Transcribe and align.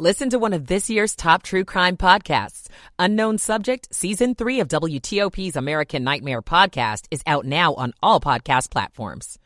Listen 0.00 0.30
to 0.30 0.38
one 0.38 0.52
of 0.52 0.68
this 0.68 0.88
year's 0.88 1.16
top 1.16 1.42
true 1.42 1.64
crime 1.64 1.96
podcasts. 1.96 2.68
Unknown 3.00 3.36
Subject, 3.36 3.92
Season 3.92 4.36
3 4.36 4.60
of 4.60 4.68
WTOP's 4.68 5.56
American 5.56 6.04
Nightmare 6.04 6.40
podcast 6.40 7.08
is 7.10 7.20
out 7.26 7.44
now 7.44 7.74
on 7.74 7.92
all 8.00 8.20
podcast 8.20 8.70
platforms. 8.70 9.40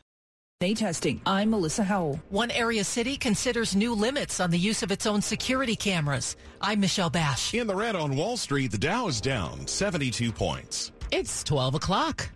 A 0.61 0.75
testing. 0.75 1.21
I'm 1.25 1.49
Melissa 1.49 1.83
Howell. 1.83 2.19
One 2.29 2.51
area 2.51 2.83
city 2.83 3.17
considers 3.17 3.75
new 3.75 3.95
limits 3.95 4.39
on 4.39 4.51
the 4.51 4.59
use 4.59 4.83
of 4.83 4.91
its 4.91 5.07
own 5.07 5.23
security 5.23 5.75
cameras. 5.75 6.35
I'm 6.61 6.79
Michelle 6.79 7.09
Basch. 7.09 7.55
In 7.55 7.65
the 7.65 7.75
red 7.75 7.95
on 7.95 8.15
Wall 8.15 8.37
Street, 8.37 8.69
the 8.69 8.77
Dow 8.77 9.07
is 9.07 9.21
down 9.21 9.65
72 9.65 10.31
points. 10.31 10.91
It's 11.09 11.43
12 11.43 11.73
o'clock. 11.73 12.29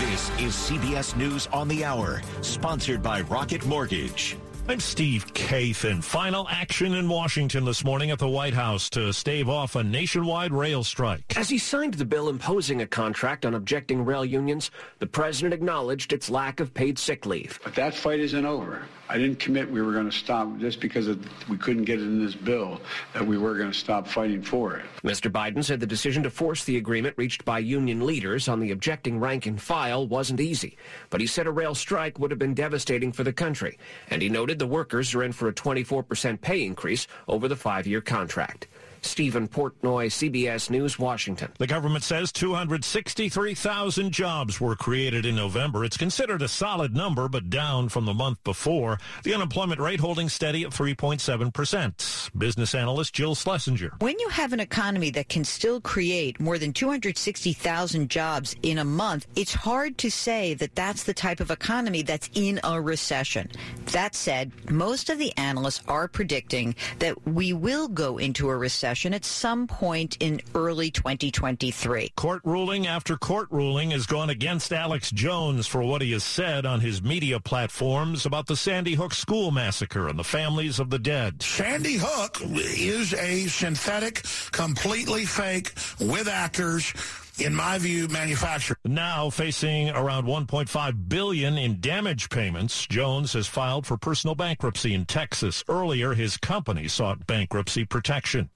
This 0.00 0.28
is 0.40 0.54
CBS 0.54 1.14
News 1.14 1.46
on 1.52 1.68
the 1.68 1.84
Hour, 1.84 2.20
sponsored 2.40 3.00
by 3.00 3.20
Rocket 3.20 3.64
Mortgage. 3.64 4.36
I'm 4.68 4.78
Steve 4.78 5.26
Kathan. 5.34 6.04
Final 6.04 6.48
action 6.48 6.94
in 6.94 7.08
Washington 7.08 7.64
this 7.64 7.84
morning 7.84 8.12
at 8.12 8.20
the 8.20 8.28
White 8.28 8.54
House 8.54 8.88
to 8.90 9.12
stave 9.12 9.48
off 9.48 9.74
a 9.74 9.82
nationwide 9.82 10.52
rail 10.52 10.84
strike. 10.84 11.36
As 11.36 11.48
he 11.48 11.58
signed 11.58 11.94
the 11.94 12.04
bill 12.04 12.28
imposing 12.28 12.80
a 12.80 12.86
contract 12.86 13.44
on 13.44 13.54
objecting 13.54 14.04
rail 14.04 14.24
unions, 14.24 14.70
the 15.00 15.06
president 15.06 15.52
acknowledged 15.52 16.12
its 16.12 16.30
lack 16.30 16.60
of 16.60 16.72
paid 16.72 16.96
sick 16.96 17.26
leave. 17.26 17.58
But 17.64 17.74
that 17.74 17.92
fight 17.92 18.20
isn't 18.20 18.46
over. 18.46 18.84
I 19.12 19.18
didn't 19.18 19.40
commit 19.40 19.70
we 19.70 19.82
were 19.82 19.92
going 19.92 20.08
to 20.08 20.16
stop 20.16 20.58
just 20.58 20.80
because 20.80 21.06
of, 21.06 21.20
we 21.50 21.58
couldn't 21.58 21.84
get 21.84 21.98
it 21.98 22.04
in 22.04 22.24
this 22.24 22.34
bill 22.34 22.80
that 23.12 23.26
we 23.26 23.36
were 23.36 23.58
going 23.58 23.70
to 23.70 23.76
stop 23.76 24.08
fighting 24.08 24.40
for 24.40 24.76
it. 24.76 24.86
Mr. 25.04 25.30
Biden 25.30 25.62
said 25.62 25.80
the 25.80 25.86
decision 25.86 26.22
to 26.22 26.30
force 26.30 26.64
the 26.64 26.78
agreement 26.78 27.18
reached 27.18 27.44
by 27.44 27.58
union 27.58 28.06
leaders 28.06 28.48
on 28.48 28.58
the 28.58 28.70
objecting 28.70 29.20
rank 29.20 29.44
and 29.44 29.60
file 29.60 30.08
wasn't 30.08 30.40
easy. 30.40 30.78
But 31.10 31.20
he 31.20 31.26
said 31.26 31.46
a 31.46 31.50
rail 31.50 31.74
strike 31.74 32.18
would 32.18 32.30
have 32.30 32.38
been 32.38 32.54
devastating 32.54 33.12
for 33.12 33.22
the 33.22 33.34
country. 33.34 33.76
And 34.08 34.22
he 34.22 34.30
noted 34.30 34.58
the 34.58 34.66
workers 34.66 35.14
are 35.14 35.22
in 35.22 35.32
for 35.32 35.48
a 35.48 35.52
24% 35.52 36.40
pay 36.40 36.64
increase 36.64 37.06
over 37.28 37.48
the 37.48 37.56
five-year 37.56 38.00
contract. 38.00 38.66
Stephen 39.02 39.48
Portnoy, 39.48 40.06
CBS 40.06 40.70
News, 40.70 40.98
Washington. 40.98 41.50
The 41.58 41.66
government 41.66 42.04
says 42.04 42.32
263,000 42.32 44.12
jobs 44.12 44.60
were 44.60 44.76
created 44.76 45.26
in 45.26 45.34
November. 45.34 45.84
It's 45.84 45.96
considered 45.96 46.40
a 46.40 46.48
solid 46.48 46.94
number, 46.94 47.28
but 47.28 47.50
down 47.50 47.88
from 47.88 48.06
the 48.06 48.14
month 48.14 48.42
before. 48.44 48.98
The 49.24 49.34
unemployment 49.34 49.80
rate 49.80 50.00
holding 50.00 50.28
steady 50.28 50.64
at 50.64 50.70
3.7%. 50.70 52.30
Business 52.38 52.74
analyst 52.74 53.12
Jill 53.12 53.34
Schlesinger. 53.34 53.92
When 53.98 54.18
you 54.18 54.28
have 54.28 54.52
an 54.52 54.60
economy 54.60 55.10
that 55.10 55.28
can 55.28 55.44
still 55.44 55.80
create 55.80 56.40
more 56.40 56.58
than 56.58 56.72
260,000 56.72 58.08
jobs 58.08 58.56
in 58.62 58.78
a 58.78 58.84
month, 58.84 59.26
it's 59.36 59.54
hard 59.54 59.98
to 59.98 60.10
say 60.10 60.54
that 60.54 60.74
that's 60.74 61.02
the 61.02 61.14
type 61.14 61.40
of 61.40 61.50
economy 61.50 62.02
that's 62.02 62.30
in 62.34 62.60
a 62.64 62.80
recession. 62.80 63.50
That 63.86 64.14
said, 64.14 64.52
most 64.70 65.10
of 65.10 65.18
the 65.18 65.36
analysts 65.36 65.82
are 65.88 66.08
predicting 66.08 66.74
that 67.00 67.26
we 67.26 67.52
will 67.52 67.88
go 67.88 68.18
into 68.18 68.48
a 68.48 68.56
recession 68.56 68.91
at 68.92 69.24
some 69.24 69.66
point 69.66 70.18
in 70.20 70.40
early 70.54 70.90
2023. 70.90 72.12
Court 72.14 72.42
ruling 72.44 72.86
after 72.86 73.16
court 73.16 73.48
ruling 73.50 73.90
has 73.90 74.04
gone 74.04 74.28
against 74.28 74.70
Alex 74.70 75.10
Jones 75.10 75.66
for 75.66 75.82
what 75.82 76.02
he 76.02 76.12
has 76.12 76.22
said 76.22 76.66
on 76.66 76.80
his 76.80 77.02
media 77.02 77.40
platforms 77.40 78.26
about 78.26 78.46
the 78.46 78.56
Sandy 78.56 78.94
Hook 78.94 79.14
school 79.14 79.50
massacre 79.50 80.08
and 80.08 80.18
the 80.18 80.24
families 80.24 80.78
of 80.78 80.90
the 80.90 80.98
dead. 80.98 81.42
Sandy 81.42 81.96
Hook 81.98 82.38
is 82.42 83.14
a 83.14 83.46
synthetic, 83.46 84.24
completely 84.52 85.24
fake, 85.24 85.72
with 85.98 86.28
actors 86.28 86.92
in 87.38 87.54
my 87.54 87.78
view, 87.78 88.08
manufactured. 88.08 88.76
Now 88.84 89.30
facing 89.30 89.90
around 89.90 90.26
1.5 90.26 91.08
billion 91.08 91.56
in 91.56 91.80
damage 91.80 92.28
payments, 92.28 92.86
Jones 92.86 93.32
has 93.32 93.46
filed 93.46 93.86
for 93.86 93.96
personal 93.96 94.34
bankruptcy 94.34 94.94
in 94.94 95.06
Texas. 95.06 95.64
Earlier, 95.68 96.14
his 96.14 96.36
company 96.36 96.88
sought 96.88 97.26
bankruptcy 97.26 97.84
protection. 97.84 98.50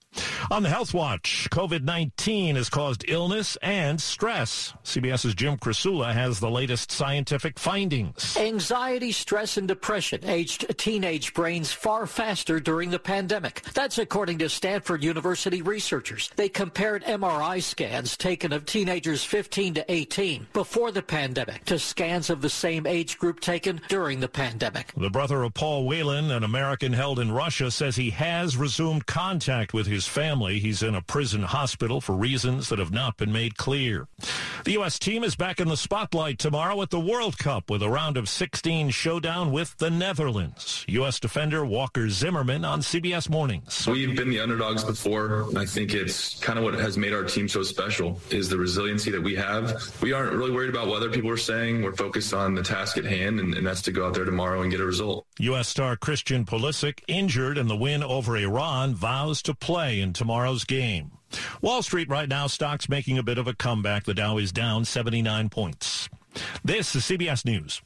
On 0.50 0.62
the 0.62 0.68
Health 0.68 0.94
Watch, 0.94 1.48
COVID-19 1.50 2.56
has 2.56 2.68
caused 2.68 3.04
illness 3.08 3.56
and 3.62 4.00
stress. 4.00 4.72
CBS's 4.84 5.34
Jim 5.34 5.56
Krasula 5.56 6.12
has 6.12 6.38
the 6.38 6.50
latest 6.50 6.92
scientific 6.92 7.58
findings. 7.58 8.36
Anxiety, 8.36 9.12
stress, 9.12 9.56
and 9.56 9.66
depression 9.66 10.20
aged 10.24 10.66
teenage 10.78 11.34
brains 11.34 11.72
far 11.72 12.06
faster 12.06 12.60
during 12.60 12.90
the 12.90 12.98
pandemic. 12.98 13.62
That's 13.74 13.98
according 13.98 14.38
to 14.38 14.48
Stanford 14.48 15.02
University 15.02 15.62
researchers. 15.62 16.30
They 16.36 16.48
compared 16.48 17.04
MRI 17.04 17.62
scans 17.62 18.16
taken 18.16 18.52
of 18.52 18.66
teenagers 18.66 19.24
15 19.24 19.74
to 19.74 19.92
18 19.92 20.46
before 20.52 20.92
the 20.92 21.02
pandemic 21.02 21.64
to 21.64 21.78
scans 21.78 22.30
of 22.30 22.40
the 22.40 22.50
same 22.50 22.86
age 22.86 23.18
group 23.18 23.40
taken 23.40 23.80
during 23.88 24.20
the 24.20 24.28
pandemic. 24.28 24.92
The 24.96 25.10
brother 25.10 25.42
of 25.42 25.54
Paul 25.54 25.86
Whelan, 25.86 26.30
an 26.30 26.44
American 26.44 26.92
held 26.92 27.18
in 27.18 27.32
Russia, 27.32 27.70
says 27.70 27.96
he 27.96 28.10
has 28.10 28.56
resumed 28.56 29.06
contact 29.06 29.74
with 29.74 29.86
his 29.86 30.05
family. 30.08 30.58
He's 30.58 30.82
in 30.82 30.94
a 30.94 31.02
prison 31.02 31.42
hospital 31.42 32.00
for 32.00 32.14
reasons 32.14 32.68
that 32.68 32.78
have 32.78 32.92
not 32.92 33.16
been 33.16 33.32
made 33.32 33.56
clear. 33.56 34.08
The 34.64 34.72
U.S. 34.72 34.98
team 34.98 35.22
is 35.22 35.36
back 35.36 35.60
in 35.60 35.68
the 35.68 35.76
spotlight 35.76 36.38
tomorrow 36.38 36.80
at 36.82 36.90
the 36.90 37.00
World 37.00 37.38
Cup 37.38 37.70
with 37.70 37.82
a 37.82 37.88
round 37.88 38.16
of 38.16 38.28
16 38.28 38.90
showdown 38.90 39.52
with 39.52 39.76
the 39.78 39.90
Netherlands. 39.90 40.84
U.S. 40.88 41.20
defender 41.20 41.64
Walker 41.64 42.08
Zimmerman 42.08 42.64
on 42.64 42.80
CBS 42.80 43.28
Mornings. 43.28 43.86
We've 43.86 44.16
been 44.16 44.30
the 44.30 44.40
underdogs 44.40 44.84
before. 44.84 45.46
I 45.56 45.66
think 45.66 45.94
it's 45.94 46.38
kind 46.40 46.58
of 46.58 46.64
what 46.64 46.74
has 46.74 46.96
made 46.96 47.12
our 47.12 47.24
team 47.24 47.48
so 47.48 47.62
special 47.62 48.20
is 48.30 48.48
the 48.48 48.58
resiliency 48.58 49.10
that 49.10 49.22
we 49.22 49.34
have. 49.34 50.00
We 50.02 50.12
aren't 50.12 50.32
really 50.32 50.52
worried 50.52 50.70
about 50.70 50.86
what 50.88 50.96
other 50.96 51.10
people 51.10 51.30
are 51.30 51.36
saying. 51.36 51.82
We're 51.82 51.94
focused 51.94 52.32
on 52.32 52.54
the 52.54 52.62
task 52.62 52.96
at 52.98 53.04
hand, 53.04 53.40
and, 53.40 53.54
and 53.54 53.66
that's 53.66 53.82
to 53.82 53.92
go 53.92 54.06
out 54.06 54.14
there 54.14 54.24
tomorrow 54.24 54.62
and 54.62 54.70
get 54.70 54.80
a 54.80 54.86
result. 54.86 55.25
U.S. 55.38 55.68
star 55.68 55.96
Christian 55.96 56.46
Pulisic, 56.46 57.00
injured 57.06 57.58
in 57.58 57.68
the 57.68 57.76
win 57.76 58.02
over 58.02 58.38
Iran, 58.38 58.94
vows 58.94 59.42
to 59.42 59.54
play 59.54 60.00
in 60.00 60.14
tomorrow's 60.14 60.64
game. 60.64 61.10
Wall 61.60 61.82
Street 61.82 62.08
right 62.08 62.28
now, 62.28 62.46
stocks 62.46 62.88
making 62.88 63.18
a 63.18 63.22
bit 63.22 63.36
of 63.36 63.46
a 63.46 63.54
comeback. 63.54 64.04
The 64.04 64.14
Dow 64.14 64.38
is 64.38 64.50
down 64.50 64.86
79 64.86 65.50
points. 65.50 66.08
This 66.64 66.94
is 66.96 67.02
CBS 67.04 67.44
News. 67.44 67.82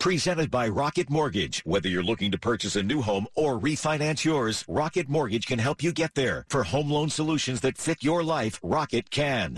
Presented 0.00 0.50
by 0.50 0.68
Rocket 0.68 1.08
Mortgage. 1.08 1.62
Whether 1.64 1.88
you're 1.88 2.02
looking 2.02 2.32
to 2.32 2.38
purchase 2.38 2.74
a 2.74 2.82
new 2.82 3.00
home 3.02 3.28
or 3.36 3.58
refinance 3.58 4.24
yours, 4.24 4.64
Rocket 4.66 5.08
Mortgage 5.08 5.46
can 5.46 5.58
help 5.60 5.84
you 5.84 5.92
get 5.92 6.14
there. 6.14 6.46
For 6.48 6.64
home 6.64 6.90
loan 6.90 7.10
solutions 7.10 7.60
that 7.60 7.78
fit 7.78 8.02
your 8.02 8.24
life, 8.24 8.58
Rocket 8.62 9.10
can. 9.10 9.56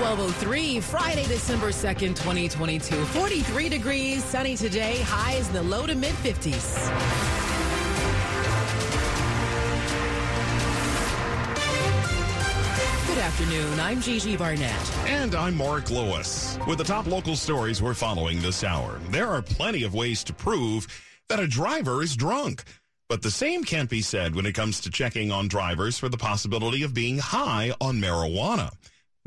It's 0.00 0.08
1203, 0.08 0.80
Friday, 0.80 1.26
December 1.26 1.68
2nd, 1.68 2.16
2022. 2.16 3.04
43 3.04 3.68
degrees, 3.68 4.24
sunny 4.24 4.56
today, 4.56 4.96
highs 5.02 5.46
in 5.48 5.52
the 5.52 5.62
low 5.62 5.86
to 5.86 5.94
mid 5.94 6.14
50s. 6.14 6.88
Good 13.08 13.18
afternoon. 13.18 13.78
I'm 13.78 14.00
Gigi 14.00 14.38
Barnett. 14.38 14.72
And 15.06 15.34
I'm 15.34 15.54
Mark 15.54 15.90
Lewis. 15.90 16.58
With 16.66 16.78
the 16.78 16.84
top 16.84 17.06
local 17.06 17.36
stories 17.36 17.82
we're 17.82 17.92
following 17.92 18.40
this 18.40 18.64
hour, 18.64 18.98
there 19.10 19.28
are 19.28 19.42
plenty 19.42 19.82
of 19.82 19.92
ways 19.92 20.24
to 20.24 20.32
prove 20.32 20.86
that 21.28 21.40
a 21.40 21.46
driver 21.46 22.02
is 22.02 22.16
drunk. 22.16 22.64
But 23.10 23.20
the 23.20 23.30
same 23.30 23.64
can't 23.64 23.90
be 23.90 24.00
said 24.00 24.34
when 24.34 24.46
it 24.46 24.54
comes 24.54 24.80
to 24.80 24.90
checking 24.90 25.30
on 25.30 25.48
drivers 25.48 25.98
for 25.98 26.08
the 26.08 26.16
possibility 26.16 26.84
of 26.84 26.94
being 26.94 27.18
high 27.18 27.74
on 27.82 28.00
marijuana. 28.00 28.70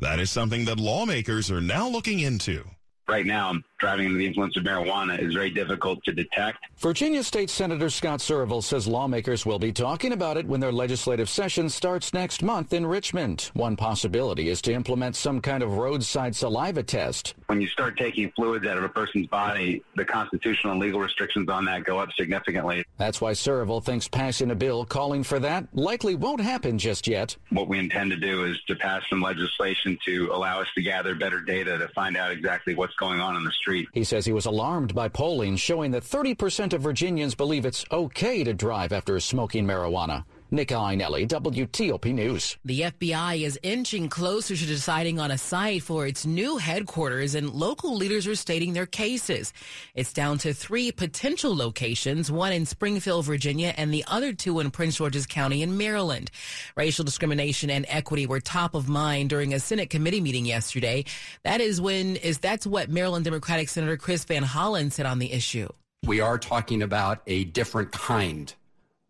That 0.03 0.19
is 0.19 0.29
something 0.29 0.65
that 0.65 0.81
lawmakers 0.81 1.49
are 1.49 1.61
now 1.61 1.87
looking 1.87 2.19
into. 2.19 2.65
Right 3.07 3.25
now, 3.25 3.53
driving 3.83 4.05
under 4.05 4.17
the 4.17 4.25
influence 4.25 4.55
of 4.55 4.63
marijuana 4.63 5.21
is 5.21 5.33
very 5.33 5.49
difficult 5.49 6.01
to 6.05 6.13
detect. 6.13 6.59
Virginia 6.77 7.21
State 7.21 7.49
Senator 7.49 7.89
Scott 7.89 8.21
Surovell 8.21 8.63
says 8.63 8.87
lawmakers 8.87 9.45
will 9.45 9.59
be 9.59 9.73
talking 9.73 10.13
about 10.13 10.37
it 10.37 10.45
when 10.45 10.61
their 10.61 10.71
legislative 10.71 11.29
session 11.29 11.67
starts 11.67 12.13
next 12.13 12.41
month 12.41 12.71
in 12.71 12.85
Richmond. 12.85 13.51
One 13.53 13.75
possibility 13.75 14.47
is 14.47 14.61
to 14.61 14.73
implement 14.73 15.17
some 15.17 15.41
kind 15.41 15.61
of 15.61 15.73
roadside 15.73 16.33
saliva 16.33 16.81
test. 16.81 17.35
When 17.47 17.59
you 17.59 17.67
start 17.67 17.97
taking 17.97 18.31
fluids 18.31 18.65
out 18.65 18.77
of 18.77 18.85
a 18.85 18.89
person's 18.89 19.27
body, 19.27 19.83
the 19.97 20.05
constitutional 20.05 20.71
and 20.71 20.81
legal 20.81 21.01
restrictions 21.01 21.49
on 21.49 21.65
that 21.65 21.83
go 21.83 21.99
up 21.99 22.13
significantly. 22.13 22.85
That's 22.97 23.19
why 23.19 23.33
Surovell 23.33 23.83
thinks 23.83 24.07
passing 24.07 24.51
a 24.51 24.55
bill 24.55 24.85
calling 24.85 25.23
for 25.23 25.39
that 25.39 25.67
likely 25.73 26.15
won't 26.15 26.39
happen 26.39 26.77
just 26.77 27.05
yet. 27.05 27.35
What 27.49 27.67
we 27.67 27.79
intend 27.79 28.11
to 28.11 28.17
do 28.17 28.45
is 28.45 28.57
to 28.67 28.75
pass 28.75 29.03
some 29.09 29.21
legislation 29.21 29.99
to 30.05 30.29
allow 30.31 30.61
us 30.61 30.67
to 30.75 30.81
gather 30.81 31.15
better 31.15 31.41
data 31.41 31.77
to 31.77 31.89
find 31.89 32.15
out 32.15 32.31
exactly 32.31 32.75
what's 32.75 32.95
going 32.95 33.19
on 33.19 33.35
in 33.35 33.43
the 33.43 33.51
street 33.51 33.72
street. 33.73 33.89
He 33.93 34.03
says 34.03 34.25
he 34.25 34.33
was 34.33 34.45
alarmed 34.45 34.93
by 34.93 35.09
polling 35.09 35.55
showing 35.55 35.91
that 35.91 36.03
30% 36.03 36.73
of 36.73 36.81
Virginians 36.81 37.35
believe 37.35 37.65
it's 37.65 37.85
okay 37.91 38.43
to 38.43 38.53
drive 38.53 38.93
after 38.93 39.19
smoking 39.19 39.65
marijuana. 39.65 40.25
Nick 40.53 40.67
Iannelli, 40.67 41.27
WTOP 41.27 42.13
News. 42.13 42.57
The 42.63 42.81
FBI 42.81 43.41
is 43.41 43.59
inching 43.63 44.07
closer 44.07 44.55
to 44.55 44.65
deciding 44.67 45.19
on 45.19 45.31
a 45.31 45.37
site 45.37 45.81
for 45.81 46.05
its 46.05 46.27
new 46.27 46.57
headquarters, 46.57 47.33
and 47.33 47.49
local 47.49 47.95
leaders 47.95 48.27
are 48.27 48.35
stating 48.35 48.73
their 48.73 48.85
cases. 48.85 49.51
It's 49.95 50.13
down 50.13 50.37
to 50.37 50.53
three 50.53 50.91
potential 50.91 51.55
locations, 51.55 52.31
one 52.31 52.53
in 52.53 52.67
Springfield, 52.67 53.25
Virginia, 53.25 53.73
and 53.77 53.91
the 53.91 54.05
other 54.07 54.31
two 54.31 54.59
in 54.59 54.69
Prince 54.69 54.97
George's 54.97 55.25
County 55.25 55.63
in 55.63 55.75
Maryland. 55.75 56.29
Racial 56.77 57.03
discrimination 57.03 57.71
and 57.71 57.87
equity 57.89 58.27
were 58.27 58.39
top 58.39 58.75
of 58.75 58.87
mind 58.87 59.31
during 59.31 59.55
a 59.55 59.59
Senate 59.59 59.89
committee 59.89 60.21
meeting 60.21 60.45
yesterday. 60.45 61.03
That 61.41 61.61
is 61.61 61.81
when 61.81 62.15
is 62.17 62.37
that's 62.37 62.67
what 62.67 62.91
Maryland 62.91 63.25
Democratic 63.25 63.69
Senator 63.69 63.97
Chris 63.97 64.23
Van 64.25 64.43
Hollen 64.43 64.91
said 64.91 65.07
on 65.07 65.17
the 65.17 65.33
issue. 65.33 65.67
We 66.05 66.19
are 66.19 66.37
talking 66.37 66.83
about 66.83 67.23
a 67.25 67.45
different 67.45 67.91
kind 67.91 68.53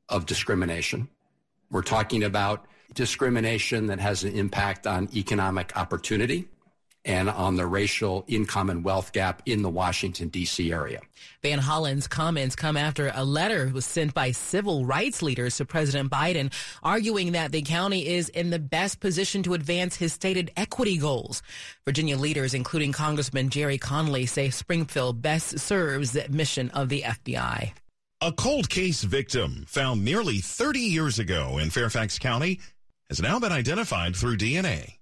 of 0.07 0.25
discrimination. 0.25 1.09
We're 1.71 1.81
talking 1.81 2.23
about 2.23 2.65
discrimination 2.93 3.87
that 3.87 3.99
has 3.99 4.23
an 4.23 4.33
impact 4.35 4.85
on 4.87 5.09
economic 5.15 5.75
opportunity 5.75 6.47
and 7.05 7.29
on 7.29 7.55
the 7.55 7.65
racial 7.65 8.23
income 8.27 8.69
and 8.69 8.83
wealth 8.83 9.11
gap 9.11 9.41
in 9.45 9.61
the 9.61 9.69
Washington, 9.69 10.29
D.C. 10.29 10.71
area. 10.71 11.01
Van 11.41 11.59
Hollen's 11.59 12.07
comments 12.07 12.55
come 12.55 12.77
after 12.77 13.11
a 13.13 13.25
letter 13.25 13.69
was 13.73 13.85
sent 13.85 14.13
by 14.13 14.31
civil 14.31 14.85
rights 14.85 15.21
leaders 15.21 15.57
to 15.57 15.65
President 15.65 16.09
Biden 16.09 16.53
arguing 16.81 17.33
that 17.33 17.51
the 17.51 17.61
county 17.61 18.07
is 18.07 18.29
in 18.29 18.51
the 18.51 18.59
best 18.59 19.01
position 19.01 19.43
to 19.43 19.53
advance 19.53 19.95
his 19.97 20.13
stated 20.13 20.51
equity 20.55 20.97
goals. 20.97 21.43
Virginia 21.83 22.17
leaders, 22.17 22.53
including 22.53 22.93
Congressman 22.93 23.49
Gerry 23.49 23.77
Connolly, 23.77 24.25
say 24.25 24.49
Springfield 24.49 25.21
best 25.21 25.59
serves 25.59 26.13
the 26.13 26.29
mission 26.29 26.69
of 26.69 26.87
the 26.87 27.01
FBI. 27.01 27.73
A 28.25 28.31
cold 28.31 28.69
case 28.69 29.03
victim 29.03 29.65
found 29.67 30.05
nearly 30.05 30.37
30 30.37 30.79
years 30.79 31.19
ago 31.19 31.57
in 31.57 31.69
Fairfax 31.69 32.17
County 32.17 32.61
has 33.09 33.21
now 33.21 33.37
been 33.37 33.51
identified 33.51 34.15
through 34.15 34.37
DNA. 34.37 34.93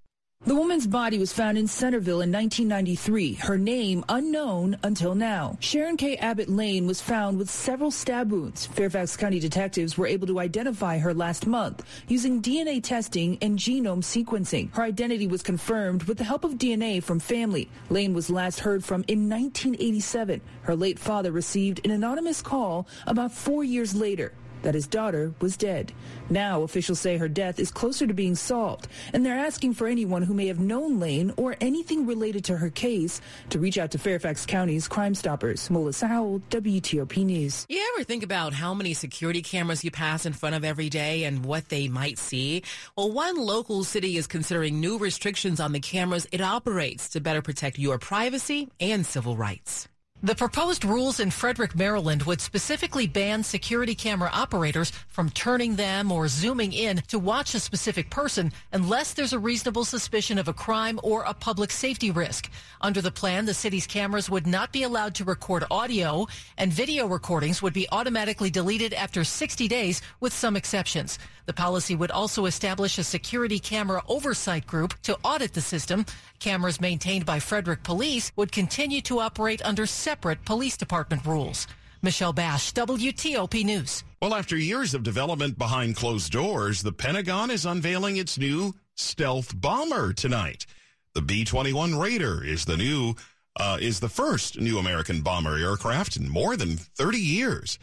The 0.43 0.55
woman's 0.55 0.87
body 0.87 1.19
was 1.19 1.31
found 1.31 1.59
in 1.59 1.67
Centreville 1.67 2.21
in 2.21 2.31
1993, 2.31 3.35
her 3.35 3.59
name 3.59 4.03
unknown 4.09 4.75
until 4.81 5.13
now. 5.13 5.55
Sharon 5.59 5.97
K. 5.97 6.17
Abbott 6.17 6.49
Lane 6.49 6.87
was 6.87 6.99
found 6.99 7.37
with 7.37 7.47
several 7.47 7.91
stab 7.91 8.31
wounds. 8.31 8.65
Fairfax 8.65 9.15
County 9.15 9.39
detectives 9.39 9.99
were 9.99 10.07
able 10.07 10.25
to 10.25 10.39
identify 10.39 10.97
her 10.97 11.13
last 11.13 11.45
month 11.45 11.85
using 12.07 12.41
DNA 12.41 12.81
testing 12.81 13.37
and 13.43 13.59
genome 13.59 14.01
sequencing. 14.01 14.73
Her 14.73 14.81
identity 14.81 15.27
was 15.27 15.43
confirmed 15.43 16.05
with 16.05 16.17
the 16.17 16.23
help 16.23 16.43
of 16.43 16.53
DNA 16.55 17.03
from 17.03 17.19
family. 17.19 17.69
Lane 17.91 18.15
was 18.15 18.31
last 18.31 18.61
heard 18.61 18.83
from 18.83 19.05
in 19.07 19.29
1987. 19.29 20.41
Her 20.63 20.75
late 20.75 20.97
father 20.97 21.31
received 21.31 21.85
an 21.85 21.91
anonymous 21.91 22.41
call 22.41 22.87
about 23.05 23.31
four 23.31 23.63
years 23.63 23.93
later 23.93 24.33
that 24.63 24.75
his 24.75 24.87
daughter 24.87 25.33
was 25.39 25.57
dead. 25.57 25.91
Now, 26.29 26.63
officials 26.63 26.99
say 26.99 27.17
her 27.17 27.27
death 27.27 27.59
is 27.59 27.71
closer 27.71 28.07
to 28.07 28.13
being 28.13 28.35
solved, 28.35 28.87
and 29.13 29.25
they're 29.25 29.37
asking 29.37 29.73
for 29.73 29.87
anyone 29.87 30.23
who 30.23 30.33
may 30.33 30.47
have 30.47 30.59
known 30.59 30.99
Lane 30.99 31.33
or 31.37 31.55
anything 31.61 32.05
related 32.05 32.43
to 32.45 32.57
her 32.57 32.69
case 32.69 33.21
to 33.49 33.59
reach 33.59 33.77
out 33.77 33.91
to 33.91 33.97
Fairfax 33.97 34.45
County's 34.45 34.87
Crime 34.87 35.15
Stoppers. 35.15 35.69
Melissa 35.69 36.07
Howell, 36.07 36.41
WTOP 36.49 37.25
News. 37.25 37.65
You 37.69 37.81
ever 37.95 38.03
think 38.03 38.23
about 38.23 38.53
how 38.53 38.73
many 38.73 38.93
security 38.93 39.41
cameras 39.41 39.83
you 39.83 39.91
pass 39.91 40.25
in 40.25 40.33
front 40.33 40.55
of 40.55 40.63
every 40.63 40.89
day 40.89 41.23
and 41.23 41.45
what 41.45 41.69
they 41.69 41.87
might 41.87 42.17
see? 42.17 42.63
Well, 42.95 43.11
one 43.11 43.37
local 43.37 43.83
city 43.83 44.17
is 44.17 44.27
considering 44.27 44.79
new 44.79 44.97
restrictions 44.97 45.59
on 45.59 45.71
the 45.71 45.79
cameras 45.79 46.27
it 46.31 46.41
operates 46.41 47.09
to 47.09 47.21
better 47.21 47.41
protect 47.41 47.79
your 47.79 47.97
privacy 47.97 48.69
and 48.79 49.05
civil 49.05 49.35
rights. 49.35 49.87
The 50.23 50.35
proposed 50.35 50.85
rules 50.85 51.19
in 51.19 51.31
Frederick, 51.31 51.75
Maryland 51.75 52.21
would 52.23 52.41
specifically 52.41 53.07
ban 53.07 53.41
security 53.41 53.95
camera 53.95 54.29
operators 54.31 54.91
from 55.07 55.31
turning 55.31 55.77
them 55.77 56.11
or 56.11 56.27
zooming 56.27 56.73
in 56.73 56.97
to 57.07 57.17
watch 57.17 57.55
a 57.55 57.59
specific 57.59 58.11
person 58.11 58.53
unless 58.71 59.13
there's 59.13 59.33
a 59.33 59.39
reasonable 59.39 59.83
suspicion 59.83 60.37
of 60.37 60.47
a 60.47 60.53
crime 60.53 60.99
or 61.01 61.23
a 61.23 61.33
public 61.33 61.71
safety 61.71 62.11
risk. 62.11 62.51
Under 62.81 63.01
the 63.01 63.09
plan, 63.09 63.45
the 63.45 63.55
city's 63.55 63.87
cameras 63.87 64.29
would 64.29 64.45
not 64.45 64.71
be 64.71 64.83
allowed 64.83 65.15
to 65.15 65.23
record 65.23 65.63
audio 65.71 66.27
and 66.55 66.71
video 66.71 67.07
recordings 67.07 67.63
would 67.63 67.73
be 67.73 67.87
automatically 67.91 68.51
deleted 68.51 68.93
after 68.93 69.23
60 69.23 69.67
days 69.67 70.03
with 70.19 70.33
some 70.33 70.55
exceptions. 70.55 71.17
The 71.47 71.53
policy 71.53 71.95
would 71.95 72.11
also 72.11 72.45
establish 72.45 72.99
a 72.99 73.03
security 73.03 73.57
camera 73.57 74.03
oversight 74.07 74.67
group 74.67 74.93
to 75.01 75.17
audit 75.23 75.53
the 75.53 75.61
system. 75.61 76.05
Cameras 76.39 76.79
maintained 76.79 77.25
by 77.25 77.39
Frederick 77.39 77.81
Police 77.83 78.31
would 78.35 78.51
continue 78.51 79.01
to 79.01 79.19
operate 79.19 79.61
under 79.65 79.87
separate 80.11 80.43
police 80.43 80.75
department 80.75 81.25
rules. 81.25 81.67
Michelle 82.01 82.33
Basch, 82.33 82.73
WTOP 82.73 83.63
News. 83.63 84.03
Well, 84.21 84.33
after 84.33 84.57
years 84.57 84.93
of 84.93 85.03
development 85.03 85.57
behind 85.57 85.95
closed 85.95 86.33
doors, 86.33 86.81
the 86.81 86.91
Pentagon 86.91 87.49
is 87.49 87.65
unveiling 87.65 88.17
its 88.17 88.37
new 88.37 88.75
stealth 88.95 89.53
bomber 89.55 90.11
tonight. 90.11 90.65
The 91.13 91.21
B-21 91.21 91.97
Raider 91.97 92.43
is 92.43 92.65
the 92.65 92.75
new 92.75 93.15
uh, 93.57 93.77
is 93.79 94.01
the 94.01 94.09
first 94.09 94.59
new 94.59 94.79
American 94.79 95.21
bomber 95.21 95.57
aircraft 95.57 96.17
in 96.17 96.27
more 96.27 96.57
than 96.57 96.75
30 96.75 97.17
years. 97.17 97.79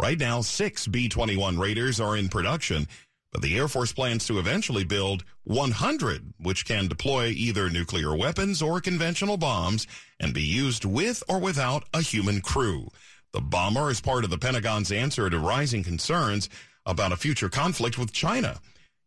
Right 0.00 0.18
now, 0.20 0.40
six 0.40 0.86
B-21 0.86 1.58
Raiders 1.58 1.98
are 1.98 2.16
in 2.16 2.28
production, 2.28 2.86
but 3.32 3.42
the 3.42 3.56
Air 3.56 3.66
Force 3.66 3.92
plans 3.92 4.26
to 4.26 4.38
eventually 4.38 4.84
build 4.84 5.24
100, 5.44 6.34
which 6.38 6.66
can 6.66 6.86
deploy 6.86 7.28
either 7.28 7.70
nuclear 7.70 8.14
weapons 8.14 8.62
or 8.62 8.80
conventional 8.80 9.36
bombs 9.36 9.86
and 10.20 10.34
be 10.34 10.42
used 10.42 10.84
with 10.84 11.22
or 11.28 11.40
without 11.40 11.84
a 11.94 12.02
human 12.02 12.40
crew. 12.40 12.88
The 13.32 13.40
bomber 13.40 13.90
is 13.90 14.00
part 14.00 14.24
of 14.24 14.30
the 14.30 14.38
Pentagon's 14.38 14.92
answer 14.92 15.30
to 15.30 15.38
rising 15.38 15.82
concerns 15.82 16.50
about 16.84 17.12
a 17.12 17.16
future 17.16 17.48
conflict 17.48 17.98
with 17.98 18.12
China. 18.12 18.60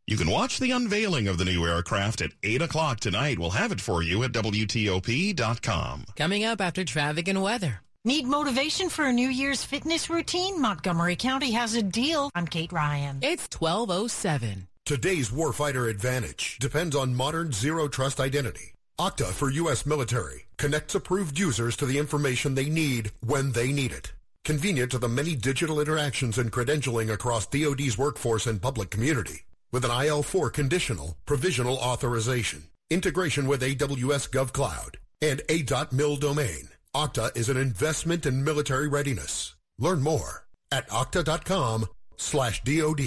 You 0.07 0.18
can 0.18 0.30
watch 0.30 0.60
the 0.60 0.71
unveiling 0.71 1.28
of 1.28 1.38
the 1.38 1.45
new 1.45 1.66
aircraft 1.66 2.21
at 2.21 2.31
8 2.44 2.63
o'clock 2.63 3.00
tonight. 3.00 3.39
We'll 3.39 3.51
have 3.51 3.71
it 3.71 3.81
for 3.81 4.04
you 4.04 4.24
at 4.24 4.31
WTOP.com. 4.31 6.06
Coming 6.16 6.44
up 6.44 6.62
after 6.62 6.83
traffic 6.83 7.28
and 7.28 7.42
weather. 7.42 7.81
Need 8.07 8.28
motivation 8.28 8.90
for 8.90 9.06
a 9.06 9.12
New 9.12 9.30
Year's 9.30 9.63
fitness 9.63 10.12
routine? 10.12 10.62
Montgomery 10.62 11.16
County 11.16 11.50
has 11.54 11.74
a 11.74 11.81
deal. 11.81 12.30
I'm 12.36 12.46
Kate 12.46 12.72
Ryan. 12.72 13.18
It's 13.24 13.48
1207. 13.50 14.68
Today's 14.86 15.31
warfighter 15.31 15.90
advantage 15.90 16.60
depends 16.60 16.96
on 16.96 17.16
modern 17.16 17.52
zero 17.52 17.88
trust 17.88 18.19
identity. 18.19 18.74
Okta 19.00 19.34
for 19.34 19.50
U.S. 19.50 19.88
military 19.88 20.46
connects 20.57 20.94
approved 20.94 21.40
users 21.40 21.75
to 21.78 21.88
the 21.88 21.98
information 21.98 22.54
they 22.54 22.69
need 22.69 23.12
when 23.25 23.54
they 23.54 23.72
need 23.72 23.92
it. 23.92 24.13
Convenient 24.44 24.92
to 24.92 25.00
the 25.00 25.10
many 25.10 25.36
digital 25.36 25.80
interactions 25.80 26.38
and 26.38 26.52
credentialing 26.52 27.12
across 27.12 27.48
DoD's 27.48 27.98
workforce 27.98 28.45
and 28.45 28.62
public 28.62 28.92
community. 28.92 29.45
With 29.71 29.83
an 29.83 29.90
IL4 29.90 30.54
conditional 30.54 31.18
provisional 31.26 31.78
authorization, 31.78 32.66
integration 32.92 33.47
with 33.47 33.64
AWS 33.64 34.30
GovCloud, 34.30 34.97
and 35.24 35.42
A.mil 35.50 36.18
domain. 36.18 36.69
Okta 36.95 37.35
is 37.35 37.49
an 37.49 37.57
investment 37.57 38.25
in 38.25 38.42
military 38.42 38.87
readiness. 38.87 39.54
Learn 39.78 40.02
more 40.02 40.45
at 40.71 40.87
okta.com 40.87 41.87
slash 42.16 42.64
DOD. 42.64 43.02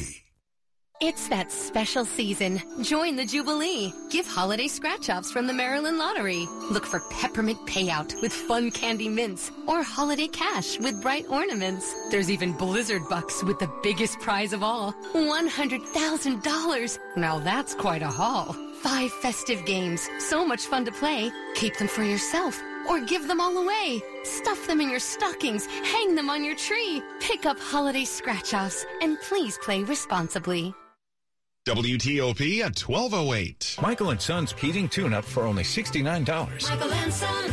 It's 1.01 1.29
that 1.29 1.51
special 1.51 2.05
season. 2.05 2.61
Join 2.83 3.17
the 3.17 3.25
Jubilee. 3.25 3.95
Give 4.11 4.27
holiday 4.27 4.69
scratch-offs 4.69 5.33
from 5.33 5.47
the 5.47 5.55
Maryland 5.55 5.97
Lottery. 5.97 6.47
Look 6.71 6.85
for 6.85 7.01
peppermint 7.11 7.67
payout 7.67 8.21
with 8.21 8.31
fun 8.31 8.71
candy 8.73 9.09
mints 9.09 9.51
or 9.67 9.83
holiday 9.83 10.27
cash 10.27 10.79
with 10.79 11.01
bright 11.01 11.25
ornaments. 11.31 12.11
There's 12.11 12.31
even 12.31 12.53
blizzard 12.53 13.09
bucks 13.09 13.43
with 13.43 13.59
the 13.59 13.73
biggest 13.83 14.21
prize 14.21 14.53
of 14.53 14.63
all, 14.63 14.93
$100,000. 15.15 16.99
Now 17.17 17.39
that's 17.39 17.75
quite 17.75 18.03
a 18.03 18.09
haul. 18.09 18.55
Five 18.83 19.11
festive 19.23 19.65
games, 19.65 20.07
so 20.19 20.45
much 20.45 20.67
fun 20.67 20.85
to 20.85 20.93
play. 20.93 21.31
Keep 21.55 21.79
them 21.79 21.89
for 21.89 22.03
yourself 22.05 22.61
or 22.89 23.01
give 23.01 23.29
them 23.29 23.41
all 23.41 23.57
away. 23.59 24.03
Stuff 24.25 24.67
them 24.67 24.81
in 24.81 24.91
your 24.91 25.01
stockings, 25.01 25.67
hang 25.67 26.15
them 26.15 26.31
on 26.31 26.45
your 26.45 26.57
tree, 26.57 27.03
pick 27.21 27.47
up 27.47 27.59
holiday 27.59 28.05
scratch-offs, 28.05 28.85
and 29.03 29.21
please 29.21 29.59
play 29.59 29.83
responsibly. 29.85 30.75
WTOP 31.67 32.61
at 32.61 32.81
1208. 32.81 33.77
Michael 33.83 34.11
and 34.11 34.21
Son's 34.21 34.53
heating 34.53 34.89
tune-up 34.89 35.25
for 35.25 35.43
only 35.45 35.63
$69. 35.63 36.71
Michael 36.71 36.93
and 36.93 37.13
Son. 37.13 37.53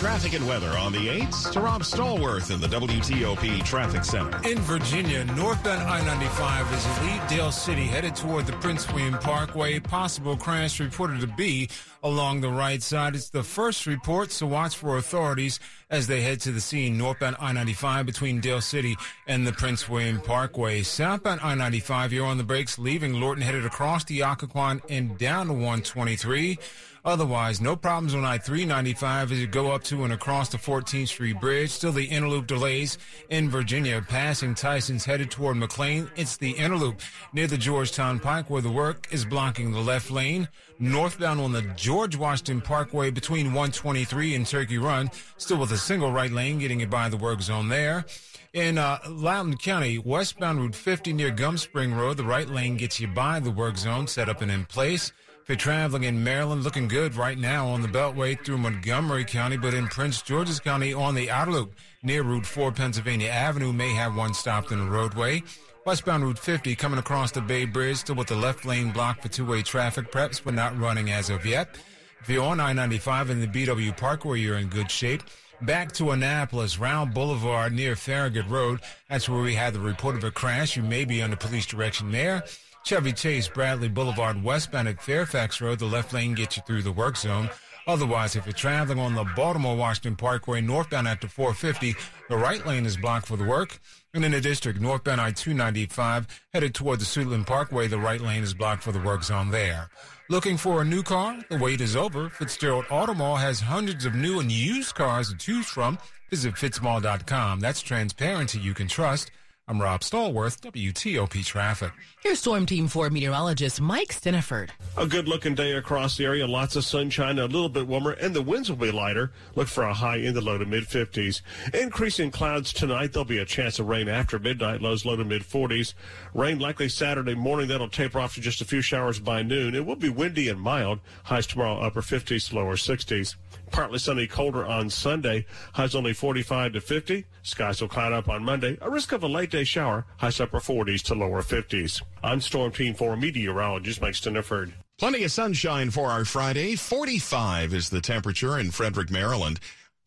Traffic 0.00 0.32
and 0.32 0.48
weather 0.48 0.70
on 0.78 0.92
the 0.92 1.08
8s 1.08 1.52
to 1.52 1.60
Rob 1.60 1.82
Stallworth 1.82 2.50
in 2.50 2.58
the 2.58 2.66
WTOP 2.68 3.62
Traffic 3.66 4.02
Center. 4.02 4.40
In 4.48 4.58
Virginia, 4.60 5.26
northbound 5.36 5.82
I-95 5.82 6.72
is 6.72 6.86
in 6.86 7.06
Lead 7.06 7.28
Dale 7.28 7.52
City 7.52 7.84
headed 7.84 8.16
toward 8.16 8.46
the 8.46 8.54
Prince 8.54 8.90
William 8.94 9.18
Parkway. 9.18 9.78
Possible 9.78 10.38
crash 10.38 10.80
reported 10.80 11.20
to 11.20 11.26
be 11.26 11.68
along 12.02 12.40
the 12.40 12.48
right 12.48 12.82
side. 12.82 13.14
It's 13.14 13.28
the 13.28 13.42
first 13.42 13.86
report, 13.86 14.32
so 14.32 14.46
watch 14.46 14.74
for 14.74 14.96
authorities 14.96 15.60
as 15.90 16.06
they 16.06 16.22
head 16.22 16.40
to 16.40 16.50
the 16.50 16.62
scene 16.62 16.96
northbound 16.96 17.36
I-95 17.38 18.06
between 18.06 18.40
Dale 18.40 18.62
City 18.62 18.96
and 19.26 19.46
the 19.46 19.52
Prince 19.52 19.86
William 19.86 20.18
Parkway. 20.22 20.82
Southbound 20.82 21.42
I-95, 21.42 22.12
you're 22.12 22.24
on 22.24 22.38
the 22.38 22.44
brakes, 22.44 22.78
leaving 22.78 23.20
Lorton 23.20 23.42
headed 23.42 23.66
across 23.66 24.04
the 24.04 24.20
Occoquan 24.20 24.80
and 24.88 25.18
down 25.18 25.48
to 25.48 25.52
123. 25.52 26.58
Otherwise, 27.04 27.60
no 27.60 27.74
problems 27.74 28.14
on 28.14 28.24
I-395 28.24 29.30
as 29.32 29.40
you 29.40 29.46
go 29.46 29.72
up 29.72 29.82
to 29.84 30.04
and 30.04 30.12
across 30.12 30.48
the 30.50 30.58
14th 30.58 31.08
Street 31.08 31.40
Bridge. 31.40 31.70
Still 31.70 31.92
the 31.92 32.08
interloop 32.08 32.46
delays 32.46 32.98
in 33.30 33.48
Virginia. 33.48 34.04
Passing 34.06 34.54
Tyson's 34.54 35.04
headed 35.04 35.30
toward 35.30 35.56
McLean. 35.56 36.10
It's 36.16 36.36
the 36.36 36.54
interloop 36.54 37.00
near 37.32 37.46
the 37.46 37.56
Georgetown 37.56 38.18
Pike 38.20 38.50
where 38.50 38.62
the 38.62 38.70
work 38.70 39.06
is 39.10 39.24
blocking 39.24 39.72
the 39.72 39.80
left 39.80 40.10
lane. 40.10 40.48
Northbound 40.78 41.40
on 41.40 41.52
the 41.52 41.62
George 41.76 42.16
Washington 42.16 42.60
Parkway 42.60 43.10
between 43.10 43.46
123 43.46 44.34
and 44.34 44.46
Turkey 44.46 44.78
Run. 44.78 45.10
Still 45.36 45.58
with 45.58 45.72
a 45.72 45.78
single 45.78 46.12
right 46.12 46.30
lane 46.30 46.58
getting 46.58 46.80
it 46.80 46.90
by 46.90 47.08
the 47.08 47.16
work 47.16 47.40
zone 47.40 47.68
there. 47.68 48.04
In 48.52 48.78
uh, 48.78 48.98
Loudoun 49.08 49.56
County, 49.58 49.98
westbound 49.98 50.60
Route 50.60 50.74
50 50.74 51.12
near 51.12 51.30
Gum 51.30 51.56
Spring 51.56 51.94
Road, 51.94 52.16
the 52.16 52.24
right 52.24 52.48
lane 52.48 52.76
gets 52.76 52.98
you 52.98 53.06
by 53.06 53.38
the 53.38 53.50
work 53.50 53.76
zone 53.76 54.08
set 54.08 54.28
up 54.28 54.42
and 54.42 54.50
in 54.50 54.64
place. 54.64 55.12
If 55.42 55.48
you're 55.48 55.56
traveling 55.56 56.04
in 56.04 56.22
Maryland, 56.22 56.62
looking 56.62 56.86
good 56.86 57.16
right 57.16 57.38
now 57.38 57.66
on 57.66 57.82
the 57.82 57.88
Beltway 57.88 58.38
through 58.44 58.58
Montgomery 58.58 59.24
County, 59.24 59.56
but 59.56 59.74
in 59.74 59.88
Prince 59.88 60.22
George's 60.22 60.60
County 60.60 60.92
on 60.92 61.14
the 61.14 61.30
outer 61.30 61.50
loop 61.50 61.74
near 62.02 62.22
Route 62.22 62.46
4 62.46 62.70
Pennsylvania 62.72 63.30
Avenue 63.30 63.72
may 63.72 63.92
have 63.94 64.14
one 64.14 64.34
stopped 64.34 64.70
in 64.70 64.78
the 64.78 64.90
roadway. 64.90 65.42
Westbound 65.86 66.22
Route 66.24 66.38
50 66.38 66.76
coming 66.76 66.98
across 66.98 67.32
the 67.32 67.40
Bay 67.40 67.64
Bridge, 67.64 67.96
still 67.96 68.14
with 68.14 68.28
the 68.28 68.36
left 68.36 68.64
lane 68.64 68.92
blocked 68.92 69.22
for 69.22 69.28
two-way 69.28 69.62
traffic 69.62 70.12
preps, 70.12 70.40
but 70.44 70.54
not 70.54 70.78
running 70.78 71.10
as 71.10 71.30
of 71.30 71.44
yet. 71.46 71.76
If 72.20 72.28
you're 72.28 72.44
on 72.44 72.60
I-95 72.60 73.30
in 73.30 73.40
the 73.40 73.46
BW 73.46 73.96
Parkway, 73.96 74.40
you're 74.40 74.58
in 74.58 74.68
good 74.68 74.90
shape. 74.90 75.22
Back 75.62 75.90
to 75.92 76.10
Annapolis, 76.10 76.78
Rowe 76.78 77.06
Boulevard 77.06 77.72
near 77.72 77.96
Farragut 77.96 78.46
Road. 78.46 78.80
That's 79.08 79.28
where 79.28 79.42
we 79.42 79.54
had 79.54 79.72
the 79.72 79.80
report 79.80 80.16
of 80.16 80.24
a 80.24 80.30
crash. 80.30 80.76
You 80.76 80.82
may 80.82 81.04
be 81.04 81.22
under 81.22 81.36
police 81.36 81.66
direction 81.66 82.12
there. 82.12 82.44
Chevy 82.84 83.12
Chase, 83.12 83.48
Bradley 83.48 83.88
Boulevard, 83.88 84.42
westbound 84.42 84.88
at 84.88 85.02
Fairfax 85.02 85.60
Road. 85.60 85.78
The 85.78 85.86
left 85.86 86.12
lane 86.12 86.34
gets 86.34 86.56
you 86.56 86.62
through 86.66 86.82
the 86.82 86.92
work 86.92 87.16
zone. 87.16 87.50
Otherwise, 87.86 88.36
if 88.36 88.46
you're 88.46 88.52
traveling 88.52 88.98
on 88.98 89.14
the 89.14 89.24
Baltimore 89.36 89.76
Washington 89.76 90.16
Parkway 90.16 90.60
northbound 90.60 91.08
at 91.08 91.20
the 91.20 91.28
450, 91.28 91.94
the 92.28 92.36
right 92.36 92.64
lane 92.66 92.86
is 92.86 92.96
blocked 92.96 93.26
for 93.26 93.36
the 93.36 93.44
work. 93.44 93.80
And 94.12 94.24
in 94.24 94.32
the 94.32 94.40
district, 94.40 94.80
northbound 94.80 95.20
I-295 95.20 96.26
headed 96.52 96.74
toward 96.74 97.00
the 97.00 97.04
Suitland 97.04 97.46
Parkway, 97.46 97.86
the 97.86 97.98
right 97.98 98.20
lane 98.20 98.42
is 98.42 98.54
blocked 98.54 98.82
for 98.82 98.92
the 98.92 99.00
work 99.00 99.22
zone 99.22 99.50
there. 99.50 99.88
Looking 100.28 100.56
for 100.56 100.82
a 100.82 100.84
new 100.84 101.02
car? 101.02 101.38
The 101.48 101.58
wait 101.58 101.80
is 101.80 101.96
over. 101.96 102.28
Fitzgerald 102.28 102.84
Automall 102.86 103.38
has 103.38 103.60
hundreds 103.60 104.04
of 104.04 104.14
new 104.14 104.40
and 104.40 104.50
used 104.50 104.94
cars 104.94 105.30
to 105.30 105.36
choose 105.36 105.66
from. 105.66 105.98
Visit 106.30 106.54
fitzmall.com. 106.54 107.60
That's 107.60 107.80
transparency 107.82 108.60
you 108.60 108.74
can 108.74 108.86
trust. 108.86 109.32
I'm 109.68 109.80
Rob 109.80 110.00
Stallworth, 110.00 110.60
WTOP 110.62 111.44
Traffic. 111.44 111.92
Here's 112.24 112.40
Storm 112.40 112.66
Team 112.66 112.88
4 112.88 113.08
meteorologist 113.08 113.80
Mike 113.80 114.08
Stinneford. 114.08 114.70
A 114.96 115.06
good 115.06 115.28
looking 115.28 115.54
day 115.54 115.74
across 115.74 116.16
the 116.16 116.24
area, 116.24 116.44
lots 116.44 116.74
of 116.74 116.84
sunshine, 116.84 117.38
a 117.38 117.44
little 117.44 117.68
bit 117.68 117.86
warmer, 117.86 118.10
and 118.10 118.34
the 118.34 118.42
winds 118.42 118.68
will 118.68 118.76
be 118.76 118.90
lighter. 118.90 119.30
Look 119.54 119.68
for 119.68 119.84
a 119.84 119.94
high 119.94 120.16
in 120.16 120.34
the 120.34 120.40
low 120.40 120.58
to 120.58 120.66
mid 120.66 120.88
50s. 120.88 121.42
Increasing 121.72 122.32
clouds 122.32 122.72
tonight, 122.72 123.12
there'll 123.12 123.24
be 123.24 123.38
a 123.38 123.44
chance 123.44 123.78
of 123.78 123.86
rain 123.86 124.08
after 124.08 124.40
midnight, 124.40 124.82
lows 124.82 125.04
low 125.04 125.14
to 125.14 125.24
mid 125.24 125.42
40s. 125.42 125.94
Rain 126.34 126.58
likely 126.58 126.88
Saturday 126.88 127.36
morning, 127.36 127.68
that'll 127.68 127.88
taper 127.88 128.18
off 128.18 128.34
to 128.34 128.40
just 128.40 128.60
a 128.60 128.64
few 128.64 128.82
showers 128.82 129.20
by 129.20 129.42
noon. 129.44 129.76
It 129.76 129.86
will 129.86 129.94
be 129.94 130.08
windy 130.08 130.48
and 130.48 130.60
mild, 130.60 130.98
highs 131.22 131.46
tomorrow 131.46 131.78
upper 131.78 132.00
50s 132.00 132.52
lower 132.52 132.74
60s. 132.74 133.36
Partly 133.70 133.98
sunny, 133.98 134.26
colder 134.26 134.64
on 134.64 134.90
Sunday. 134.90 135.46
Highs 135.74 135.94
only 135.94 136.12
45 136.12 136.74
to 136.74 136.80
50. 136.80 137.24
Skies 137.42 137.80
will 137.80 137.88
cloud 137.88 138.12
up 138.12 138.28
on 138.28 138.44
Monday. 138.44 138.78
A 138.80 138.90
risk 138.90 139.12
of 139.12 139.22
a 139.22 139.28
late 139.28 139.50
day 139.50 139.64
shower. 139.64 140.06
Highs 140.18 140.40
upper 140.40 140.60
40s 140.60 141.02
to 141.04 141.14
lower 141.14 141.42
50s. 141.42 142.02
I'm 142.22 142.40
Storm 142.40 142.72
Team 142.72 142.94
4 142.94 143.16
meteorologist 143.16 144.00
Mike 144.00 144.14
Stinneford. 144.14 144.72
Plenty 144.98 145.24
of 145.24 145.32
sunshine 145.32 145.90
for 145.90 146.10
our 146.10 146.26
Friday. 146.26 146.76
45 146.76 147.72
is 147.72 147.88
the 147.88 148.02
temperature 148.02 148.58
in 148.58 148.70
Frederick, 148.70 149.10
Maryland. 149.10 149.58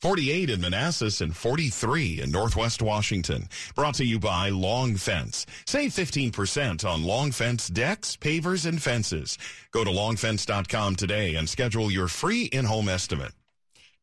48 0.04 0.50
in 0.50 0.60
Manassas 0.60 1.22
and 1.22 1.34
43 1.34 2.20
in 2.24 2.30
Northwest 2.30 2.82
Washington. 2.82 3.48
Brought 3.74 3.96
to 3.96 4.04
you 4.04 4.20
by 4.20 4.50
Long 4.50 4.98
Fence. 4.98 5.46
Save 5.66 5.92
15% 5.92 6.84
on 6.84 7.06
Long 7.06 7.32
Fence 7.32 7.70
decks, 7.70 8.18
pavers, 8.18 8.66
and 8.66 8.84
fences. 8.84 9.38
Go 9.72 9.86
to 9.86 9.90
longfence.com 9.90 10.98
today 10.98 11.36
and 11.36 11.48
schedule 11.48 11.90
your 11.90 12.10
free 12.10 12.44
in-home 12.52 12.90
estimate. 12.90 13.32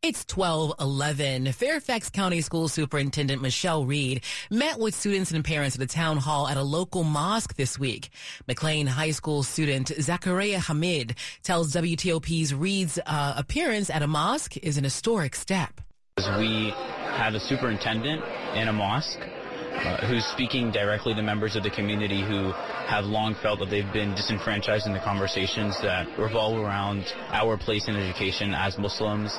It's 0.00 0.24
1211. 0.34 1.52
Fairfax 1.52 2.08
County 2.08 2.40
School 2.40 2.68
Superintendent 2.68 3.42
Michelle 3.42 3.84
Reid 3.84 4.22
met 4.50 4.78
with 4.78 4.94
students 4.94 5.32
and 5.32 5.44
parents 5.44 5.76
at 5.76 5.82
a 5.82 5.86
town 5.86 6.16
hall 6.16 6.48
at 6.48 6.56
a 6.56 6.62
local 6.62 7.04
mosque 7.04 7.56
this 7.56 7.78
week. 7.78 8.08
McLean 8.48 8.86
High 8.86 9.10
School 9.10 9.42
student 9.42 9.88
Zachariah 10.00 10.60
Hamid 10.60 11.16
tells 11.42 11.74
WTOP's 11.74 12.54
Reid's 12.54 12.98
uh, 13.04 13.34
appearance 13.36 13.90
at 13.90 14.00
a 14.00 14.06
mosque 14.06 14.56
is 14.56 14.78
an 14.78 14.84
historic 14.84 15.34
step. 15.34 15.82
We 16.16 16.70
have 17.16 17.34
a 17.34 17.40
superintendent 17.40 18.22
in 18.54 18.68
a 18.68 18.72
mosque 18.72 19.20
uh, 19.20 20.06
who's 20.06 20.24
speaking 20.26 20.70
directly 20.70 21.14
to 21.14 21.22
members 21.22 21.56
of 21.56 21.62
the 21.62 21.70
community 21.70 22.20
who 22.22 22.52
have 22.52 23.04
long 23.04 23.34
felt 23.42 23.60
that 23.60 23.70
they've 23.70 23.92
been 23.92 24.14
disenfranchised 24.14 24.86
in 24.86 24.92
the 24.92 25.00
conversations 25.00 25.80
that 25.80 26.06
revolve 26.18 26.58
around 26.58 27.04
our 27.30 27.56
place 27.56 27.88
in 27.88 27.96
education 27.96 28.52
as 28.54 28.76
Muslims. 28.78 29.38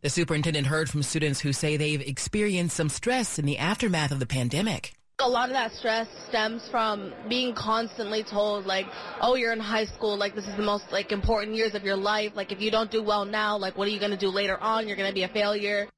The 0.00 0.10
superintendent 0.10 0.66
heard 0.66 0.88
from 0.88 1.02
students 1.02 1.40
who 1.40 1.52
say 1.52 1.76
they've 1.76 2.00
experienced 2.00 2.76
some 2.76 2.88
stress 2.88 3.38
in 3.38 3.46
the 3.46 3.58
aftermath 3.58 4.12
of 4.12 4.20
the 4.20 4.26
pandemic. 4.26 4.94
A 5.20 5.28
lot 5.28 5.48
of 5.48 5.54
that 5.54 5.72
stress 5.72 6.08
stems 6.28 6.68
from 6.68 7.12
being 7.28 7.54
constantly 7.54 8.24
told 8.24 8.66
like, 8.66 8.86
oh, 9.20 9.36
you're 9.36 9.52
in 9.52 9.60
high 9.60 9.86
school, 9.86 10.16
like 10.16 10.34
this 10.34 10.46
is 10.46 10.56
the 10.56 10.62
most 10.62 10.90
like 10.90 11.12
important 11.12 11.54
years 11.54 11.74
of 11.74 11.84
your 11.84 11.96
life. 11.96 12.32
Like 12.34 12.50
if 12.50 12.60
you 12.60 12.70
don't 12.70 12.90
do 12.90 13.02
well 13.02 13.24
now, 13.24 13.56
like 13.56 13.78
what 13.78 13.86
are 13.86 13.92
you 13.92 14.00
going 14.00 14.10
to 14.10 14.16
do 14.16 14.28
later 14.28 14.58
on? 14.58 14.88
You're 14.88 14.96
going 14.96 15.08
to 15.08 15.14
be 15.14 15.22
a 15.22 15.28
failure. 15.28 15.88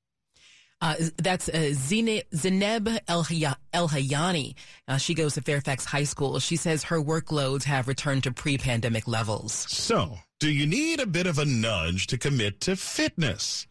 Uh, 0.81 0.95
that's 1.17 1.49
uh, 1.49 1.73
Zineb 1.73 2.99
El 3.09 3.25
Hayani. 3.25 4.55
Uh, 4.87 4.99
she 4.99 5.15
goes 5.15 5.35
to 5.35 5.43
Fairfax 5.43 5.87
High 5.87 6.05
School. 6.05 6.39
She 6.39 6.57
says 6.57 6.85
her 6.85 7.01
workloads 7.01 7.65
have 7.65 7.89
returned 7.89 8.25
to 8.25 8.33
pre-pandemic 8.33 9.09
levels. 9.09 9.53
So, 9.53 10.19
do 10.39 10.51
you 10.51 10.67
need 10.67 11.01
a 11.01 11.07
bit 11.07 11.27
of 11.27 11.39
a 11.39 11.47
nudge 11.47 12.07
to 12.09 12.19
commit 12.19 12.61
to 12.63 12.77
fitness? 12.77 13.67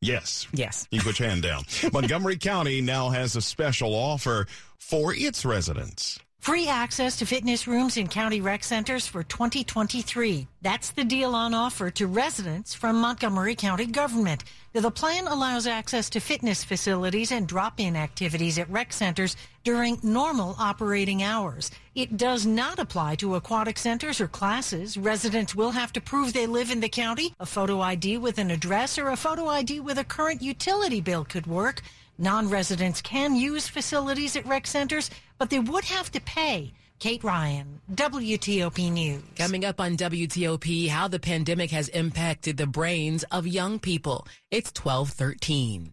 Yes. 0.00 0.46
Yes. 0.52 0.86
You 0.90 1.00
put 1.00 1.18
your 1.18 1.28
hand 1.28 1.42
down. 1.42 1.64
Montgomery 1.92 2.36
County 2.36 2.80
now 2.80 3.10
has 3.10 3.36
a 3.36 3.42
special 3.42 3.94
offer 3.94 4.46
for 4.78 5.14
its 5.14 5.44
residents. 5.44 6.18
Free 6.40 6.68
access 6.68 7.16
to 7.16 7.26
fitness 7.26 7.66
rooms 7.66 7.96
in 7.96 8.06
county 8.06 8.40
rec 8.40 8.62
centers 8.62 9.06
for 9.06 9.22
2023. 9.24 10.46
That's 10.62 10.90
the 10.92 11.04
deal 11.04 11.34
on 11.34 11.52
offer 11.52 11.90
to 11.90 12.06
residents 12.06 12.74
from 12.74 13.00
Montgomery 13.00 13.56
County 13.56 13.86
government. 13.86 14.44
The 14.78 14.92
plan 14.92 15.26
allows 15.26 15.66
access 15.66 16.08
to 16.10 16.20
fitness 16.20 16.62
facilities 16.62 17.32
and 17.32 17.48
drop-in 17.48 17.96
activities 17.96 18.60
at 18.60 18.70
rec 18.70 18.92
centers 18.92 19.34
during 19.64 19.98
normal 20.04 20.54
operating 20.56 21.20
hours. 21.20 21.72
It 21.96 22.16
does 22.16 22.46
not 22.46 22.78
apply 22.78 23.16
to 23.16 23.34
aquatic 23.34 23.76
centers 23.76 24.20
or 24.20 24.28
classes. 24.28 24.96
Residents 24.96 25.52
will 25.52 25.72
have 25.72 25.92
to 25.94 26.00
prove 26.00 26.32
they 26.32 26.46
live 26.46 26.70
in 26.70 26.78
the 26.78 26.88
county. 26.88 27.34
A 27.40 27.44
photo 27.44 27.80
ID 27.80 28.18
with 28.18 28.38
an 28.38 28.52
address 28.52 29.00
or 29.00 29.08
a 29.08 29.16
photo 29.16 29.48
ID 29.48 29.80
with 29.80 29.98
a 29.98 30.04
current 30.04 30.42
utility 30.42 31.00
bill 31.00 31.24
could 31.24 31.48
work. 31.48 31.82
Non-residents 32.16 33.02
can 33.02 33.34
use 33.34 33.66
facilities 33.66 34.36
at 34.36 34.46
rec 34.46 34.68
centers, 34.68 35.10
but 35.38 35.50
they 35.50 35.58
would 35.58 35.86
have 35.86 36.12
to 36.12 36.20
pay. 36.20 36.72
Kate 36.98 37.22
Ryan, 37.22 37.80
WTOP 37.94 38.90
News. 38.90 39.22
Coming 39.36 39.64
up 39.64 39.80
on 39.80 39.96
WTOP, 39.96 40.88
how 40.88 41.06
the 41.06 41.20
pandemic 41.20 41.70
has 41.70 41.88
impacted 41.88 42.56
the 42.56 42.66
brains 42.66 43.24
of 43.30 43.46
young 43.46 43.78
people. 43.78 44.26
It's 44.50 44.72
1213. 44.74 45.92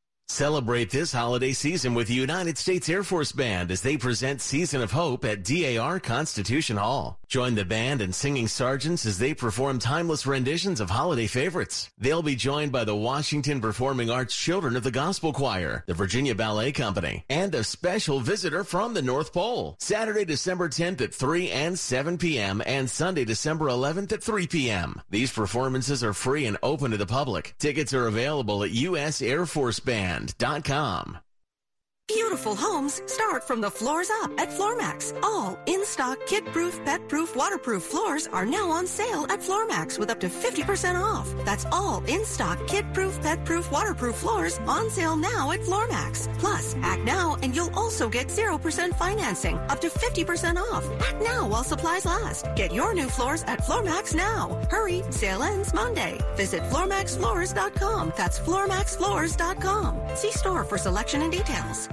Celebrate 0.31 0.89
this 0.89 1.11
holiday 1.11 1.51
season 1.51 1.93
with 1.93 2.07
the 2.07 2.13
United 2.13 2.57
States 2.57 2.87
Air 2.87 3.03
Force 3.03 3.33
Band 3.33 3.69
as 3.69 3.81
they 3.81 3.97
present 3.97 4.39
Season 4.39 4.81
of 4.81 4.89
Hope 4.89 5.25
at 5.25 5.43
DAR 5.43 5.99
Constitution 5.99 6.77
Hall. 6.77 7.19
Join 7.27 7.55
the 7.55 7.65
band 7.65 8.01
and 8.01 8.15
singing 8.15 8.47
sergeants 8.47 9.05
as 9.05 9.19
they 9.19 9.33
perform 9.33 9.77
timeless 9.77 10.25
renditions 10.25 10.79
of 10.79 10.89
holiday 10.89 11.27
favorites. 11.27 11.89
They'll 11.97 12.21
be 12.21 12.35
joined 12.35 12.71
by 12.71 12.85
the 12.85 12.95
Washington 12.95 13.59
Performing 13.59 14.09
Arts 14.09 14.35
Children 14.35 14.77
of 14.77 14.83
the 14.83 14.91
Gospel 14.91 15.33
Choir, 15.33 15.83
the 15.85 15.93
Virginia 15.93 16.33
Ballet 16.33 16.71
Company, 16.71 17.25
and 17.29 17.53
a 17.53 17.63
special 17.63 18.21
visitor 18.21 18.63
from 18.63 18.93
the 18.93 19.01
North 19.01 19.33
Pole. 19.33 19.75
Saturday, 19.79 20.23
December 20.23 20.69
10th 20.69 21.01
at 21.01 21.13
3 21.13 21.51
and 21.51 21.77
7 21.77 22.17
p.m. 22.17 22.61
and 22.65 22.89
Sunday, 22.89 23.25
December 23.25 23.67
11th 23.67 24.13
at 24.13 24.23
3 24.23 24.47
p.m. 24.47 25.01
These 25.09 25.33
performances 25.33 26.03
are 26.05 26.13
free 26.13 26.45
and 26.45 26.57
open 26.63 26.91
to 26.91 26.97
the 26.97 27.05
public. 27.05 27.53
Tickets 27.59 27.93
are 27.93 28.07
available 28.07 28.63
at 28.63 28.71
U.S. 28.71 29.21
Air 29.21 29.45
Force 29.45 29.79
Band. 29.81 30.20
Floorbrand.com. 30.27 31.30
Beautiful 32.41 32.55
homes 32.55 33.01
start 33.05 33.41
from 33.43 33.61
the 33.61 33.71
floors 33.71 34.09
up 34.21 34.31
at 34.37 34.49
Floormax. 34.49 35.13
All 35.23 35.57
in-stock 35.65 36.17
kid-proof, 36.27 36.83
pet-proof, 36.83 37.35
waterproof 37.37 37.83
floors 37.83 38.27
are 38.27 38.45
now 38.45 38.69
on 38.69 38.85
sale 38.85 39.25
at 39.29 39.39
Floormax 39.39 39.97
with 39.97 40.09
up 40.09 40.19
to 40.19 40.27
50% 40.27 41.01
off. 41.01 41.33
That's 41.45 41.65
all 41.71 42.03
in-stock 42.07 42.67
kid-proof, 42.67 43.21
pet-proof, 43.21 43.71
waterproof 43.71 44.15
floors 44.15 44.59
on 44.67 44.89
sale 44.89 45.15
now 45.15 45.51
at 45.51 45.61
Floormax. 45.61 46.27
Plus, 46.37 46.75
act 46.83 47.03
now 47.03 47.37
and 47.43 47.55
you'll 47.55 47.75
also 47.75 48.09
get 48.09 48.27
0% 48.27 48.93
financing, 48.95 49.57
up 49.69 49.79
to 49.81 49.89
50% 49.89 50.57
off. 50.57 50.85
Act 51.01 51.21
now 51.21 51.47
while 51.47 51.63
supplies 51.63 52.05
last. 52.05 52.45
Get 52.55 52.73
your 52.73 52.93
new 52.93 53.07
floors 53.07 53.43
at 53.43 53.59
Floormax 53.59 54.15
now. 54.15 54.61
Hurry, 54.69 55.03
sale 55.11 55.43
ends 55.43 55.73
Monday. 55.73 56.19
Visit 56.35 56.63
floormaxfloors.com. 56.63 58.13
That's 58.17 58.39
floormaxfloors.com. 58.39 60.15
See 60.15 60.31
store 60.31 60.63
for 60.65 60.77
selection 60.77 61.21
and 61.21 61.31
details. 61.31 61.89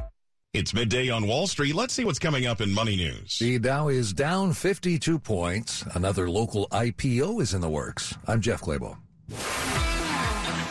It's 0.54 0.72
midday 0.72 1.10
on 1.10 1.26
Wall 1.26 1.46
Street. 1.46 1.74
Let's 1.74 1.92
see 1.92 2.06
what's 2.06 2.18
coming 2.18 2.46
up 2.46 2.62
in 2.62 2.72
money 2.72 2.96
news. 2.96 3.38
The 3.38 3.58
Dow 3.58 3.88
is 3.88 4.14
down 4.14 4.54
52 4.54 5.18
points. 5.18 5.82
Another 5.92 6.30
local 6.30 6.66
IPO 6.68 7.42
is 7.42 7.52
in 7.52 7.60
the 7.60 7.68
works. 7.68 8.16
I'm 8.26 8.40
Jeff 8.40 8.62
Clabaugh. 8.62 8.96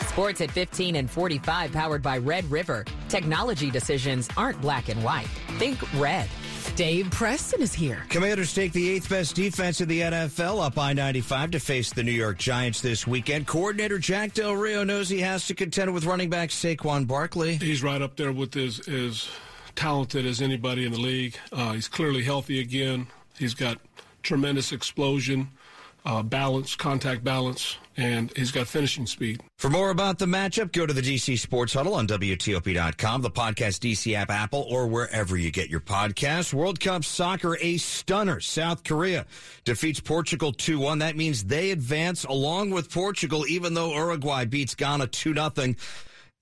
Sports 0.08 0.40
at 0.40 0.50
15 0.50 0.96
and 0.96 1.08
45 1.08 1.70
powered 1.70 2.02
by 2.02 2.18
Red 2.18 2.44
River. 2.50 2.84
Technology 3.08 3.70
decisions 3.70 4.28
aren't 4.36 4.60
black 4.60 4.88
and 4.88 5.00
white. 5.04 5.28
Think 5.58 5.78
red. 5.94 6.28
Dave 6.74 7.08
Preston 7.12 7.62
is 7.62 7.72
here. 7.72 8.02
Commanders 8.08 8.52
take 8.52 8.72
the 8.72 8.90
eighth 8.90 9.08
best 9.08 9.36
defense 9.36 9.80
in 9.80 9.88
the 9.88 10.00
NFL 10.00 10.60
up 10.60 10.76
I 10.76 10.92
95 10.92 11.52
to 11.52 11.60
face 11.60 11.92
the 11.92 12.02
New 12.02 12.10
York 12.10 12.38
Giants 12.38 12.80
this 12.80 13.06
weekend. 13.06 13.46
Coordinator 13.46 14.00
Jack 14.00 14.34
Del 14.34 14.54
Rio 14.54 14.82
knows 14.82 15.08
he 15.08 15.20
has 15.20 15.46
to 15.46 15.54
contend 15.54 15.94
with 15.94 16.04
running 16.04 16.30
back 16.30 16.48
Saquon 16.48 17.06
Barkley. 17.06 17.54
He's 17.58 17.84
right 17.84 18.02
up 18.02 18.16
there 18.16 18.32
with 18.32 18.52
his, 18.54 18.84
his 18.84 19.30
talented 19.78 20.26
as 20.26 20.42
anybody 20.42 20.84
in 20.84 20.90
the 20.90 20.98
league. 20.98 21.36
Uh, 21.52 21.72
he's 21.72 21.86
clearly 21.86 22.24
healthy 22.24 22.58
again. 22.58 23.06
He's 23.38 23.54
got 23.54 23.78
tremendous 24.24 24.72
explosion, 24.72 25.48
uh, 26.04 26.24
balance, 26.24 26.74
contact 26.74 27.22
balance, 27.22 27.76
and 27.96 28.32
he's 28.36 28.50
got 28.50 28.66
finishing 28.66 29.06
speed. 29.06 29.40
For 29.56 29.70
more 29.70 29.90
about 29.90 30.18
the 30.18 30.26
matchup, 30.26 30.72
go 30.72 30.84
to 30.84 30.92
the 30.92 31.00
DC 31.00 31.38
Sports 31.38 31.74
Huddle 31.74 31.94
on 31.94 32.08
WTOP.com, 32.08 33.22
the 33.22 33.30
podcast 33.30 33.78
DC 33.78 34.14
app, 34.14 34.30
Apple, 34.30 34.66
or 34.68 34.88
wherever 34.88 35.36
you 35.36 35.52
get 35.52 35.70
your 35.70 35.80
podcasts. 35.80 36.52
World 36.52 36.80
Cup 36.80 37.04
soccer, 37.04 37.56
a 37.60 37.76
stunner. 37.76 38.40
South 38.40 38.82
Korea 38.82 39.26
defeats 39.64 40.00
Portugal 40.00 40.52
2 40.52 40.80
1. 40.80 40.98
That 40.98 41.16
means 41.16 41.44
they 41.44 41.70
advance 41.70 42.24
along 42.24 42.70
with 42.70 42.92
Portugal, 42.92 43.46
even 43.46 43.74
though 43.74 43.94
Uruguay 43.94 44.44
beats 44.44 44.74
Ghana 44.74 45.06
2 45.06 45.34
0. 45.34 45.74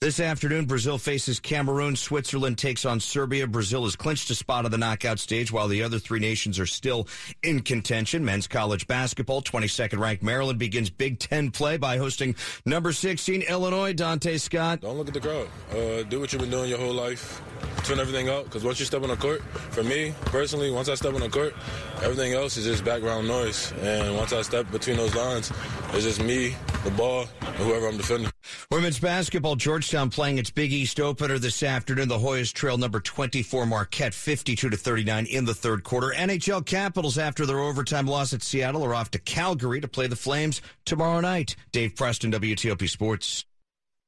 This 0.03 0.21
afternoon, 0.21 0.67
Brazil 0.67 0.99
faces 0.99 1.41
Cameroon. 1.41 1.97
Switzerland 1.97 2.59
takes 2.59 2.85
on 2.85 3.01
Serbia. 3.01 3.47
Brazil 3.47 3.85
has 3.85 3.97
clinched 3.97 4.29
a 4.29 4.35
spot 4.35 4.67
on 4.67 4.71
the 4.71 4.77
knockout 4.77 5.19
stage 5.19 5.51
while 5.51 5.69
the 5.69 5.83
other 5.83 5.99
three 5.99 6.21
nations 6.21 6.59
are 6.59 6.67
still 6.67 7.09
in 7.43 7.61
contention. 7.63 8.23
Men's 8.23 8.47
college 8.47 8.87
basketball, 8.87 9.41
22nd 9.41 9.99
ranked 9.99 10.23
Maryland 10.23 10.59
begins 10.59 10.91
Big 10.91 11.19
Ten 11.19 11.51
play 11.51 11.79
by 11.79 11.97
hosting 11.97 12.37
number 12.67 12.93
16 12.93 13.41
Illinois. 13.49 13.95
Donta 13.95 14.39
Scott. 14.39 14.83
Don't 14.83 14.99
look 14.99 15.09
at 15.09 15.15
the 15.15 15.21
crowd. 15.21 15.49
Uh, 15.71 16.03
do 16.03 16.21
what 16.21 16.31
you've 16.31 16.43
been 16.43 16.51
doing 16.51 16.69
your 16.69 16.79
whole 16.79 16.93
life. 16.93 17.41
Turn 17.85 17.99
everything 17.99 18.29
out 18.29 18.45
because 18.45 18.65
once 18.65 18.79
you 18.79 18.85
step 18.85 19.03
on 19.03 19.09
the 19.09 19.17
court, 19.17 19.41
for 19.71 19.83
me 19.83 20.13
personally, 20.27 20.71
once 20.71 20.91
I 20.91 20.95
step 20.95 21.15
on 21.15 21.21
the 21.21 21.31
court, 21.31 21.55
everything 22.03 22.35
else 22.35 22.59
is 22.59 22.67
just 22.67 22.85
background 22.85 23.29
noise. 23.29 23.73
And 23.81 24.15
once 24.15 24.35
I 24.35 24.43
step 24.43 24.71
between 24.71 24.99
those 24.99 25.15
lines, 25.15 25.51
it's 25.95 26.05
just 26.05 26.23
me, 26.23 26.55
the 26.85 26.91
ball, 26.91 27.25
and 27.41 27.57
whoever 27.57 27.89
I'm 27.89 27.97
defending. 27.97 28.31
Women's 28.77 28.99
basketball, 28.99 29.57
Georgetown 29.57 30.11
playing 30.11 30.37
its 30.37 30.51
Big 30.51 30.71
East 30.71 31.01
opener 31.01 31.39
this 31.39 31.63
afternoon. 31.63 32.09
The 32.09 32.19
Hoyas 32.19 32.53
trail 32.53 32.77
number 32.77 33.01
24 33.01 33.65
Marquette 33.65 34.13
52 34.13 34.69
to 34.69 34.77
39 34.77 35.25
in 35.25 35.47
the 35.47 35.55
third 35.55 35.83
quarter. 35.83 36.13
NHL 36.15 36.67
Capitals 36.67 37.17
after 37.17 37.47
their 37.47 37.59
overtime 37.59 38.07
loss 38.07 38.35
at 38.35 38.43
Seattle 38.43 38.85
are 38.85 38.95
off 38.95 39.11
to 39.13 39.19
Calgary 39.19 39.81
to 39.81 39.89
play 39.89 40.09
the 40.09 40.15
Flames 40.15 40.61
tomorrow 40.85 41.21
night. 41.21 41.57
Dave 41.73 41.97
Preston, 41.97 42.31
WTOP 42.31 42.87
Sports. 42.87 43.47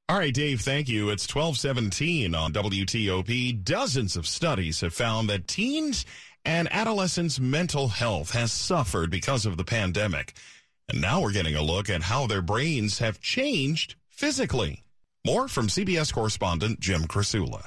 All 0.06 0.18
right, 0.18 0.34
Dave, 0.34 0.60
thank 0.60 0.86
you. 0.86 1.08
It's 1.08 1.34
1217 1.34 2.34
on 2.34 2.52
WTOP. 2.52 3.64
Dozens 3.64 4.16
of 4.16 4.26
studies 4.26 4.82
have 4.82 4.92
found 4.92 5.30
that 5.30 5.48
teens 5.48 6.04
and 6.44 6.68
adolescents' 6.70 7.40
mental 7.40 7.88
health 7.88 8.32
has 8.32 8.52
suffered 8.52 9.10
because 9.10 9.46
of 9.46 9.56
the 9.56 9.64
pandemic. 9.64 10.34
And 10.90 11.00
now 11.00 11.22
we're 11.22 11.32
getting 11.32 11.56
a 11.56 11.62
look 11.62 11.88
at 11.88 12.02
how 12.02 12.26
their 12.26 12.42
brains 12.42 12.98
have 12.98 13.22
changed 13.22 13.94
physically. 14.18 14.82
More 15.24 15.46
from 15.46 15.68
CBS 15.68 16.12
correspondent 16.12 16.80
Jim 16.80 17.02
Krasula. 17.04 17.62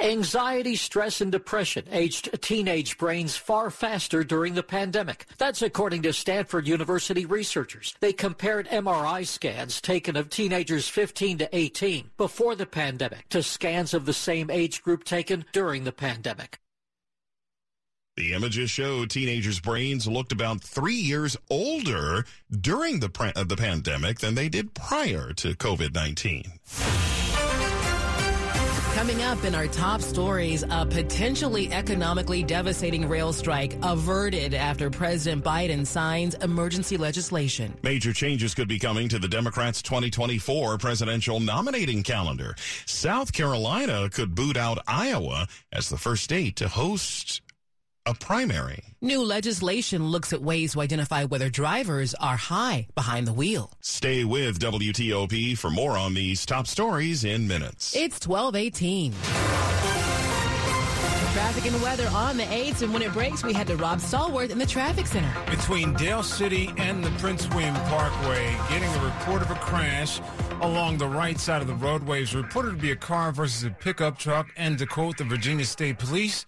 Anxiety, 0.00 0.74
stress, 0.74 1.20
and 1.20 1.30
depression 1.30 1.84
aged 1.92 2.42
teenage 2.42 2.98
brains 2.98 3.36
far 3.36 3.70
faster 3.70 4.24
during 4.24 4.54
the 4.54 4.64
pandemic. 4.64 5.26
That's 5.38 5.62
according 5.62 6.02
to 6.02 6.12
Stanford 6.12 6.66
University 6.66 7.24
researchers. 7.24 7.94
They 8.00 8.12
compared 8.12 8.66
MRI 8.68 9.24
scans 9.24 9.80
taken 9.80 10.16
of 10.16 10.28
teenagers 10.28 10.88
15 10.88 11.38
to 11.38 11.48
18 11.52 12.10
before 12.16 12.56
the 12.56 12.66
pandemic 12.66 13.28
to 13.28 13.44
scans 13.44 13.94
of 13.94 14.04
the 14.04 14.12
same 14.12 14.50
age 14.50 14.82
group 14.82 15.04
taken 15.04 15.44
during 15.52 15.84
the 15.84 15.92
pandemic. 15.92 16.58
The 18.18 18.34
images 18.34 18.70
show 18.70 19.06
teenagers' 19.06 19.58
brains 19.58 20.06
looked 20.06 20.32
about 20.32 20.60
three 20.60 20.96
years 20.96 21.34
older 21.48 22.26
during 22.50 23.00
the, 23.00 23.08
pre- 23.08 23.32
uh, 23.34 23.44
the 23.44 23.56
pandemic 23.56 24.18
than 24.18 24.34
they 24.34 24.50
did 24.50 24.74
prior 24.74 25.32
to 25.32 25.54
COVID 25.54 25.94
19. 25.94 26.44
Coming 28.94 29.22
up 29.22 29.42
in 29.44 29.54
our 29.54 29.66
top 29.66 30.02
stories, 30.02 30.62
a 30.62 30.84
potentially 30.84 31.72
economically 31.72 32.42
devastating 32.42 33.08
rail 33.08 33.32
strike 33.32 33.78
averted 33.82 34.52
after 34.52 34.90
President 34.90 35.42
Biden 35.42 35.86
signs 35.86 36.34
emergency 36.34 36.98
legislation. 36.98 37.74
Major 37.82 38.12
changes 38.12 38.54
could 38.54 38.68
be 38.68 38.78
coming 38.78 39.08
to 39.08 39.18
the 39.18 39.26
Democrats' 39.26 39.80
2024 39.80 40.76
presidential 40.76 41.40
nominating 41.40 42.02
calendar. 42.02 42.54
South 42.84 43.32
Carolina 43.32 44.10
could 44.10 44.34
boot 44.34 44.58
out 44.58 44.78
Iowa 44.86 45.46
as 45.72 45.88
the 45.88 45.96
first 45.96 46.24
state 46.24 46.56
to 46.56 46.68
host 46.68 47.40
a 48.06 48.14
primary. 48.14 48.82
New 49.00 49.22
legislation 49.22 50.08
looks 50.08 50.32
at 50.32 50.42
ways 50.42 50.72
to 50.72 50.80
identify 50.80 51.24
whether 51.24 51.48
drivers 51.48 52.14
are 52.14 52.36
high 52.36 52.86
behind 52.94 53.26
the 53.26 53.32
wheel. 53.32 53.72
Stay 53.80 54.24
with 54.24 54.58
WTOP 54.58 55.56
for 55.56 55.70
more 55.70 55.96
on 55.96 56.14
these 56.14 56.44
top 56.44 56.66
stories 56.66 57.24
in 57.24 57.46
minutes. 57.46 57.94
It's 57.94 58.26
1218. 58.26 59.12
Traffic 61.32 61.72
and 61.72 61.82
weather 61.82 62.08
on 62.08 62.36
the 62.36 62.44
8th, 62.44 62.82
and 62.82 62.92
when 62.92 63.02
it 63.02 63.12
breaks, 63.12 63.42
we 63.42 63.54
head 63.54 63.66
to 63.68 63.76
Rob 63.76 64.00
Stallworth 64.00 64.50
in 64.50 64.58
the 64.58 64.66
traffic 64.66 65.06
center. 65.06 65.32
Between 65.50 65.94
Dale 65.94 66.22
City 66.22 66.70
and 66.76 67.02
the 67.02 67.10
Prince 67.12 67.48
William 67.50 67.74
Parkway, 67.74 68.54
getting 68.68 68.88
a 68.88 69.04
report 69.04 69.40
of 69.40 69.50
a 69.50 69.54
crash 69.54 70.20
along 70.60 70.98
the 70.98 71.08
right 71.08 71.40
side 71.40 71.62
of 71.62 71.68
the 71.68 71.74
roadway 71.74 72.22
is 72.22 72.34
reported 72.34 72.72
to 72.72 72.76
be 72.76 72.90
a 72.90 72.96
car 72.96 73.32
versus 73.32 73.64
a 73.64 73.70
pickup 73.70 74.18
truck, 74.18 74.48
and 74.56 74.78
to 74.78 74.86
quote 74.86 75.16
the 75.16 75.24
Virginia 75.24 75.64
State 75.64 75.98
Police, 75.98 76.44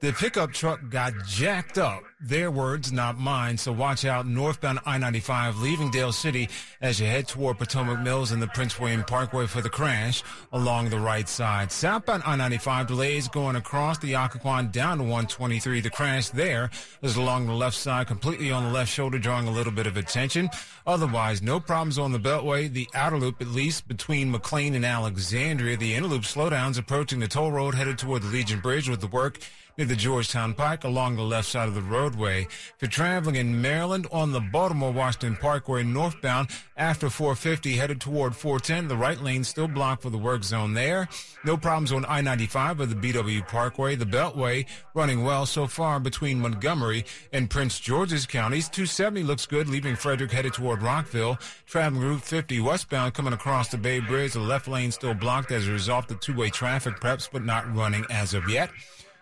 the 0.00 0.12
pickup 0.12 0.52
truck 0.52 0.80
got 0.90 1.12
jacked 1.26 1.76
up 1.76 2.04
their 2.20 2.50
words, 2.50 2.92
not 2.92 3.18
mine. 3.18 3.56
So 3.56 3.72
watch 3.72 4.04
out 4.04 4.26
northbound 4.26 4.80
I-95 4.84 5.60
leaving 5.60 5.90
Dale 5.90 6.12
City 6.12 6.48
as 6.80 7.00
you 7.00 7.06
head 7.06 7.28
toward 7.28 7.58
Potomac 7.58 8.00
Mills 8.00 8.32
and 8.32 8.42
the 8.42 8.48
Prince 8.48 8.78
William 8.78 9.04
Parkway 9.04 9.46
for 9.46 9.60
the 9.60 9.68
crash 9.68 10.22
along 10.52 10.88
the 10.88 10.98
right 10.98 11.28
side. 11.28 11.70
Southbound 11.70 12.22
I-95 12.26 12.86
delays 12.88 13.28
going 13.28 13.56
across 13.56 13.98
the 13.98 14.14
Occoquan 14.14 14.72
down 14.72 14.98
to 14.98 15.04
123. 15.04 15.80
The 15.80 15.90
crash 15.90 16.30
there 16.30 16.70
is 17.02 17.16
along 17.16 17.46
the 17.46 17.52
left 17.52 17.76
side, 17.76 18.08
completely 18.08 18.50
on 18.50 18.64
the 18.64 18.70
left 18.70 18.92
shoulder, 18.92 19.18
drawing 19.18 19.46
a 19.46 19.52
little 19.52 19.72
bit 19.72 19.86
of 19.86 19.96
attention. 19.96 20.50
Otherwise, 20.86 21.42
no 21.42 21.60
problems 21.60 21.98
on 21.98 22.12
the 22.12 22.18
Beltway. 22.18 22.72
The 22.72 22.88
outer 22.94 23.18
loop, 23.18 23.40
at 23.40 23.48
least 23.48 23.86
between 23.86 24.30
McLean 24.30 24.74
and 24.74 24.84
Alexandria. 24.84 25.76
The 25.76 25.94
inner 25.94 26.08
loop 26.08 26.22
slowdowns 26.22 26.78
approaching 26.78 27.20
the 27.20 27.28
toll 27.28 27.52
road 27.52 27.74
headed 27.74 27.98
toward 27.98 28.22
the 28.22 28.28
Legion 28.28 28.60
Bridge 28.60 28.88
with 28.88 29.00
the 29.00 29.06
work 29.06 29.38
near 29.78 29.86
the 29.86 29.96
Georgetown 29.96 30.52
Pike 30.54 30.82
along 30.82 31.14
the 31.14 31.22
left 31.22 31.48
side 31.48 31.68
of 31.68 31.74
the 31.74 31.80
roadway. 31.80 32.42
If 32.42 32.74
you're 32.80 32.90
traveling 32.90 33.36
in 33.36 33.62
Maryland 33.62 34.08
on 34.10 34.32
the 34.32 34.40
Baltimore 34.40 34.92
Washington 34.92 35.36
Parkway 35.36 35.84
northbound 35.84 36.50
after 36.76 37.08
450 37.08 37.76
headed 37.76 38.00
toward 38.00 38.34
410, 38.34 38.88
the 38.88 38.96
right 38.96 39.22
lane 39.22 39.44
still 39.44 39.68
blocked 39.68 40.02
for 40.02 40.10
the 40.10 40.18
work 40.18 40.42
zone 40.42 40.74
there. 40.74 41.08
No 41.44 41.56
problems 41.56 41.92
on 41.92 42.04
I-95 42.06 42.80
or 42.80 42.86
the 42.86 42.96
BW 42.96 43.46
Parkway. 43.46 43.94
The 43.94 44.04
Beltway 44.04 44.66
running 44.94 45.22
well 45.22 45.46
so 45.46 45.68
far 45.68 46.00
between 46.00 46.40
Montgomery 46.40 47.04
and 47.32 47.48
Prince 47.48 47.78
George's 47.78 48.26
counties. 48.26 48.68
270 48.68 49.22
looks 49.22 49.46
good, 49.46 49.68
leaving 49.68 49.94
Frederick 49.94 50.32
headed 50.32 50.54
toward 50.54 50.82
Rockville. 50.82 51.38
Traveling 51.66 52.02
Route 52.02 52.22
50 52.22 52.60
westbound 52.60 53.14
coming 53.14 53.32
across 53.32 53.68
the 53.68 53.78
Bay 53.78 54.00
Bridge. 54.00 54.32
The 54.32 54.40
left 54.40 54.66
lane 54.66 54.90
still 54.90 55.14
blocked 55.14 55.52
as 55.52 55.68
a 55.68 55.72
result 55.72 56.10
of 56.10 56.18
two-way 56.18 56.50
traffic 56.50 56.98
preps, 56.98 57.28
but 57.30 57.44
not 57.44 57.72
running 57.72 58.04
as 58.10 58.34
of 58.34 58.48
yet 58.48 58.70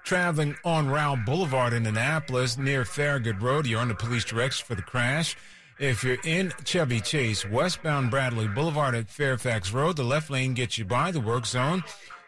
traveling 0.07 0.57
on 0.65 0.89
Rowe 0.89 1.17
Boulevard 1.17 1.73
in 1.73 1.85
Annapolis 1.85 2.57
near 2.57 2.85
Farragut 2.85 3.43
Road. 3.43 3.67
You're 3.67 3.81
under 3.81 3.93
police 3.93 4.25
direction 4.25 4.65
for 4.65 4.77
the 4.77 4.83
crash. 4.83 5.37
If 5.81 6.05
you're 6.05 6.19
in 6.25 6.53
Chevy 6.65 7.01
Chase, 7.01 7.45
westbound 7.45 8.13
Bradley 8.13 8.47
Boulevard 8.47 8.95
at 8.95 9.11
Fairfax 9.11 9.73
Road, 9.73 9.97
the 9.97 10.05
left 10.05 10.31
lane 10.31 10.55
gets 10.55 10.79
you 10.79 10.85
by 10.85 11.11
the 11.11 11.21
work 11.21 11.45
zone. 11.45 11.83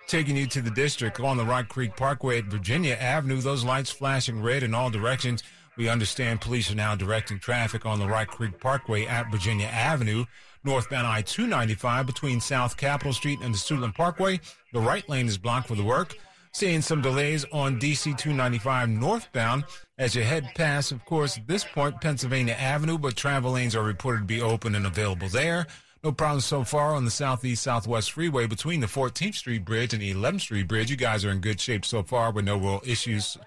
Taking 0.08 0.36
you 0.36 0.46
to 0.48 0.60
the 0.60 0.72
district 0.72 1.20
on 1.20 1.36
the 1.36 1.44
Rock 1.44 1.68
Creek 1.68 1.94
Parkway 1.94 2.38
at 2.38 2.46
Virginia 2.46 2.94
Avenue, 2.94 3.40
those 3.40 3.64
lights 3.64 3.90
flashing 3.90 4.42
red 4.42 4.64
in 4.64 4.74
all 4.74 4.90
directions. 4.90 5.44
We 5.76 5.88
understand 5.88 6.40
police 6.40 6.72
are 6.72 6.74
now 6.74 6.96
directing 6.96 7.38
traffic 7.38 7.86
on 7.86 8.00
the 8.00 8.08
Rock 8.08 8.26
Creek 8.26 8.58
Parkway 8.58 9.06
at 9.06 9.30
Virginia 9.30 9.66
Avenue. 9.66 10.24
Northbound 10.64 11.06
I-295 11.06 12.06
between 12.06 12.40
South 12.40 12.76
Capitol 12.76 13.12
Street 13.12 13.38
and 13.40 13.54
the 13.54 13.58
Suitland 13.58 13.94
Parkway. 13.94 14.40
The 14.72 14.80
right 14.80 15.08
lane 15.08 15.28
is 15.28 15.38
blocked 15.38 15.68
for 15.68 15.76
the 15.76 15.84
work. 15.84 16.16
Seeing 16.58 16.82
some 16.82 17.00
delays 17.00 17.44
on 17.52 17.78
DC 17.78 18.18
295 18.18 18.88
northbound 18.88 19.62
as 19.96 20.16
you 20.16 20.24
head 20.24 20.50
past, 20.56 20.90
of 20.90 21.04
course, 21.04 21.38
this 21.46 21.62
point, 21.62 22.00
Pennsylvania 22.00 22.54
Avenue, 22.54 22.98
but 22.98 23.14
travel 23.14 23.52
lanes 23.52 23.76
are 23.76 23.84
reported 23.84 24.22
to 24.22 24.24
be 24.24 24.42
open 24.42 24.74
and 24.74 24.84
available 24.84 25.28
there. 25.28 25.68
No 26.02 26.10
problems 26.10 26.46
so 26.46 26.64
far 26.64 26.96
on 26.96 27.04
the 27.04 27.12
Southeast 27.12 27.62
Southwest 27.62 28.10
Freeway 28.10 28.48
between 28.48 28.80
the 28.80 28.88
14th 28.88 29.36
Street 29.36 29.64
Bridge 29.64 29.92
and 29.92 30.02
the 30.02 30.12
11th 30.12 30.40
Street 30.40 30.66
Bridge. 30.66 30.90
You 30.90 30.96
guys 30.96 31.24
are 31.24 31.30
in 31.30 31.38
good 31.38 31.60
shape 31.60 31.84
so 31.84 32.02
far 32.02 32.32
with 32.32 32.44
no 32.44 32.56
real 32.56 32.82
issues 32.84 33.38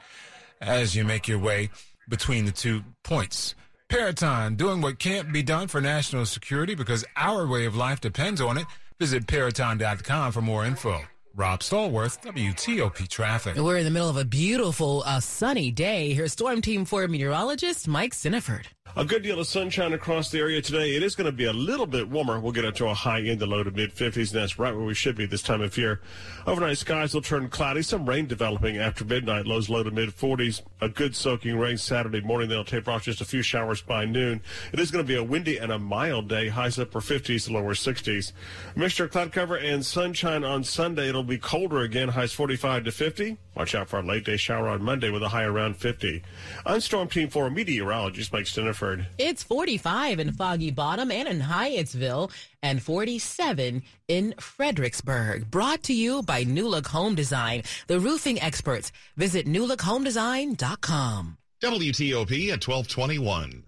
as 0.61 0.95
you 0.95 1.03
make 1.03 1.27
your 1.27 1.39
way 1.39 1.69
between 2.07 2.45
the 2.45 2.53
two 2.53 2.81
points. 3.03 3.55
Peraton, 3.89 4.55
doing 4.55 4.79
what 4.79 4.99
can't 4.99 5.33
be 5.33 5.43
done 5.43 5.67
for 5.67 5.81
national 5.81 6.25
security 6.25 6.75
because 6.75 7.03
our 7.17 7.45
way 7.45 7.65
of 7.65 7.75
life 7.75 7.99
depends 7.99 8.39
on 8.39 8.57
it. 8.57 8.67
Visit 8.99 9.27
Peraton.com 9.27 10.31
for 10.31 10.41
more 10.41 10.63
info. 10.63 11.01
Rob 11.35 11.61
Stallworth, 11.61 12.21
WTOP 12.23 13.07
Traffic. 13.07 13.55
We're 13.55 13.77
in 13.77 13.85
the 13.85 13.91
middle 13.91 14.09
of 14.09 14.17
a 14.17 14.25
beautiful, 14.25 15.03
uh, 15.05 15.21
sunny 15.21 15.71
day. 15.71 16.13
Here's 16.13 16.33
Storm 16.33 16.61
Team 16.61 16.83
4 16.83 17.07
meteorologist 17.07 17.87
Mike 17.87 18.13
Stinneford. 18.13 18.65
A 18.97 19.05
good 19.05 19.23
deal 19.23 19.39
of 19.39 19.47
sunshine 19.47 19.93
across 19.93 20.31
the 20.31 20.39
area 20.39 20.61
today. 20.61 20.97
It 20.97 21.01
is 21.01 21.15
going 21.15 21.25
to 21.25 21.31
be 21.31 21.45
a 21.45 21.53
little 21.53 21.85
bit 21.85 22.09
warmer. 22.09 22.41
We'll 22.41 22.51
get 22.51 22.65
up 22.65 22.75
to 22.75 22.87
a 22.87 22.93
high 22.93 23.19
in 23.19 23.39
the 23.39 23.45
low 23.45 23.63
to 23.63 23.71
mid 23.71 23.95
50s, 23.95 24.33
and 24.33 24.41
that's 24.41 24.59
right 24.59 24.75
where 24.75 24.83
we 24.83 24.93
should 24.93 25.15
be 25.15 25.25
this 25.25 25.41
time 25.41 25.61
of 25.61 25.77
year. 25.77 26.01
Overnight 26.45 26.77
skies 26.77 27.13
will 27.13 27.21
turn 27.21 27.47
cloudy. 27.47 27.83
Some 27.83 28.05
rain 28.05 28.27
developing 28.27 28.77
after 28.77 29.05
midnight. 29.05 29.47
Lows 29.47 29.69
low 29.69 29.81
to 29.81 29.91
mid 29.91 30.09
40s. 30.09 30.61
A 30.81 30.89
good 30.89 31.15
soaking 31.15 31.57
rain 31.57 31.77
Saturday 31.77 32.19
morning. 32.19 32.49
They'll 32.49 32.65
taper 32.65 32.91
off 32.91 33.03
just 33.03 33.21
a 33.21 33.25
few 33.25 33.41
showers 33.41 33.81
by 33.81 34.03
noon. 34.03 34.41
It 34.73 34.79
is 34.81 34.91
going 34.91 35.05
to 35.05 35.07
be 35.07 35.15
a 35.15 35.23
windy 35.23 35.55
and 35.55 35.71
a 35.71 35.79
mild 35.79 36.27
day. 36.27 36.49
Highs 36.49 36.77
upper 36.77 36.99
50s 36.99 37.45
to 37.45 37.53
lower 37.53 37.73
60s. 37.73 38.33
Mixture 38.75 39.05
of 39.05 39.11
cloud 39.11 39.31
cover 39.31 39.55
and 39.55 39.85
sunshine 39.85 40.43
on 40.43 40.65
Sunday. 40.65 41.07
It'll 41.07 41.23
be 41.23 41.37
colder 41.37 41.79
again. 41.79 42.09
Highs 42.09 42.33
45 42.33 42.83
to 42.83 42.91
50. 42.91 43.37
Watch 43.55 43.73
out 43.73 43.87
for 43.87 43.99
a 43.99 44.03
late 44.03 44.25
day 44.25 44.37
shower 44.37 44.67
on 44.67 44.83
Monday 44.83 45.09
with 45.09 45.23
a 45.23 45.29
high 45.29 45.43
around 45.43 45.77
50. 45.77 46.23
I'm 46.65 46.81
Storm 46.81 47.07
Team 47.07 47.29
4 47.29 47.49
meteorologist 47.49 48.33
Mike 48.33 48.47
Stinneford. 48.81 49.05
It's 49.17 49.43
45 49.43 50.19
in 50.19 50.33
Foggy 50.33 50.71
Bottom 50.71 51.11
and 51.11 51.27
in 51.27 51.41
Hyattsville 51.41 52.31
and 52.61 52.81
47 52.81 53.83
in 54.07 54.33
Fredericksburg. 54.39 55.49
Brought 55.49 55.83
to 55.83 55.93
you 55.93 56.23
by 56.23 56.43
New 56.43 56.67
Look 56.67 56.87
Home 56.87 57.15
Design, 57.15 57.63
the 57.87 57.99
roofing 57.99 58.41
experts. 58.41 58.91
Visit 59.17 59.47
newlookhomedesign.com. 59.47 61.37
WTOP 61.63 62.49
at 62.49 62.67
1221. 62.67 63.63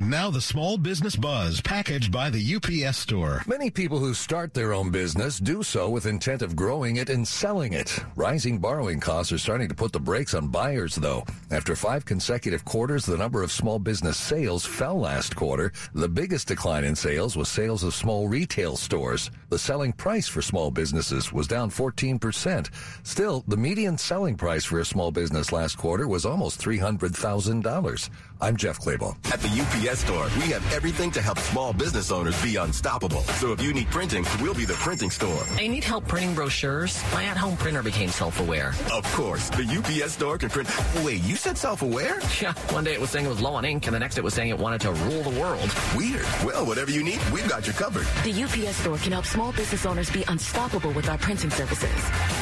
Now 0.00 0.28
the 0.28 0.40
small 0.40 0.76
business 0.76 1.14
buzz 1.14 1.60
packaged 1.60 2.10
by 2.10 2.28
the 2.28 2.56
UPS 2.56 2.98
store. 2.98 3.42
Many 3.46 3.70
people 3.70 4.00
who 4.00 4.12
start 4.12 4.52
their 4.52 4.74
own 4.74 4.90
business 4.90 5.38
do 5.38 5.62
so 5.62 5.88
with 5.88 6.06
intent 6.06 6.42
of 6.42 6.56
growing 6.56 6.96
it 6.96 7.08
and 7.08 7.26
selling 7.26 7.72
it. 7.72 7.96
Rising 8.16 8.58
borrowing 8.58 8.98
costs 8.98 9.32
are 9.32 9.38
starting 9.38 9.68
to 9.68 9.74
put 9.74 9.92
the 9.92 10.00
brakes 10.00 10.34
on 10.34 10.48
buyers 10.48 10.96
though. 10.96 11.24
After 11.52 11.76
five 11.76 12.04
consecutive 12.04 12.64
quarters, 12.64 13.06
the 13.06 13.16
number 13.16 13.42
of 13.42 13.52
small 13.52 13.78
business 13.78 14.16
sales 14.16 14.66
fell 14.66 14.98
last 14.98 15.36
quarter. 15.36 15.72
The 15.94 16.08
biggest 16.08 16.48
decline 16.48 16.82
in 16.82 16.96
sales 16.96 17.36
was 17.36 17.48
sales 17.48 17.84
of 17.84 17.94
small 17.94 18.26
retail 18.26 18.76
stores. 18.76 19.30
The 19.48 19.58
selling 19.60 19.92
price 19.92 20.26
for 20.26 20.42
small 20.42 20.72
businesses 20.72 21.32
was 21.32 21.46
down 21.46 21.70
14%. 21.70 22.68
Still, 23.04 23.44
the 23.46 23.56
median 23.56 23.96
selling 23.96 24.36
price 24.36 24.64
for 24.64 24.80
a 24.80 24.84
small 24.84 25.12
business 25.12 25.52
last 25.52 25.78
quarter 25.78 26.08
was 26.08 26.26
almost 26.26 26.60
$300,000. 26.60 28.10
I'm 28.40 28.56
Jeff 28.56 28.80
Clabaugh. 28.80 29.16
At 29.32 29.40
the 29.40 29.48
UPS 29.48 29.83
store, 29.92 30.24
we 30.36 30.50
have 30.52 30.64
everything 30.72 31.10
to 31.10 31.20
help 31.20 31.38
small 31.38 31.74
business 31.74 32.10
owners 32.10 32.40
be 32.42 32.56
unstoppable. 32.56 33.20
So 33.38 33.52
if 33.52 33.60
you 33.60 33.74
need 33.74 33.90
printing, 33.90 34.24
we'll 34.40 34.54
be 34.54 34.64
the 34.64 34.74
printing 34.74 35.10
store. 35.10 35.42
I 35.58 35.66
need 35.66 35.84
help 35.84 36.08
printing 36.08 36.34
brochures. 36.34 37.02
My 37.12 37.24
at-home 37.24 37.58
printer 37.58 37.82
became 37.82 38.08
self-aware. 38.08 38.68
Of 38.90 39.04
course, 39.12 39.50
the 39.50 39.64
UPS 39.64 40.14
store 40.14 40.38
can 40.38 40.48
print. 40.48 40.70
Wait, 41.04 41.22
you 41.24 41.36
said 41.36 41.58
self-aware? 41.58 42.18
Yeah. 42.40 42.54
One 42.70 42.84
day 42.84 42.94
it 42.94 43.00
was 43.00 43.10
saying 43.10 43.26
it 43.26 43.28
was 43.28 43.42
low 43.42 43.54
on 43.54 43.66
ink, 43.66 43.86
and 43.86 43.94
the 43.94 43.98
next 43.98 44.16
it 44.16 44.24
was 44.24 44.32
saying 44.32 44.48
it 44.48 44.58
wanted 44.58 44.80
to 44.80 44.92
rule 44.92 45.22
the 45.22 45.38
world. 45.38 45.70
Weird. 45.94 46.26
Well, 46.44 46.64
whatever 46.64 46.90
you 46.90 47.02
need, 47.02 47.20
we've 47.30 47.48
got 47.48 47.66
you 47.66 47.74
covered. 47.74 48.06
The 48.24 48.42
UPS 48.42 48.76
store 48.76 48.96
can 48.96 49.12
help 49.12 49.26
small 49.26 49.52
business 49.52 49.84
owners 49.84 50.10
be 50.10 50.24
unstoppable 50.28 50.92
with 50.92 51.08
our 51.08 51.18
printing 51.18 51.50
services. 51.50 51.90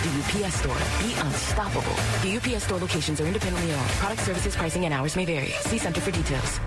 The 0.05 0.44
UPS 0.44 0.55
store. 0.55 0.76
Be 1.00 1.12
unstoppable. 1.18 1.96
The 2.22 2.37
UPS 2.37 2.64
store 2.64 2.78
locations 2.78 3.20
are 3.20 3.26
independently 3.26 3.72
owned. 3.72 3.88
Product 3.98 4.22
services, 4.22 4.55
pricing, 4.55 4.85
and 4.85 4.94
hours 4.94 5.16
may 5.16 5.24
vary. 5.24 5.48
See 5.66 5.78
Center 5.78 6.00
for 6.00 6.12
details. 6.12 6.61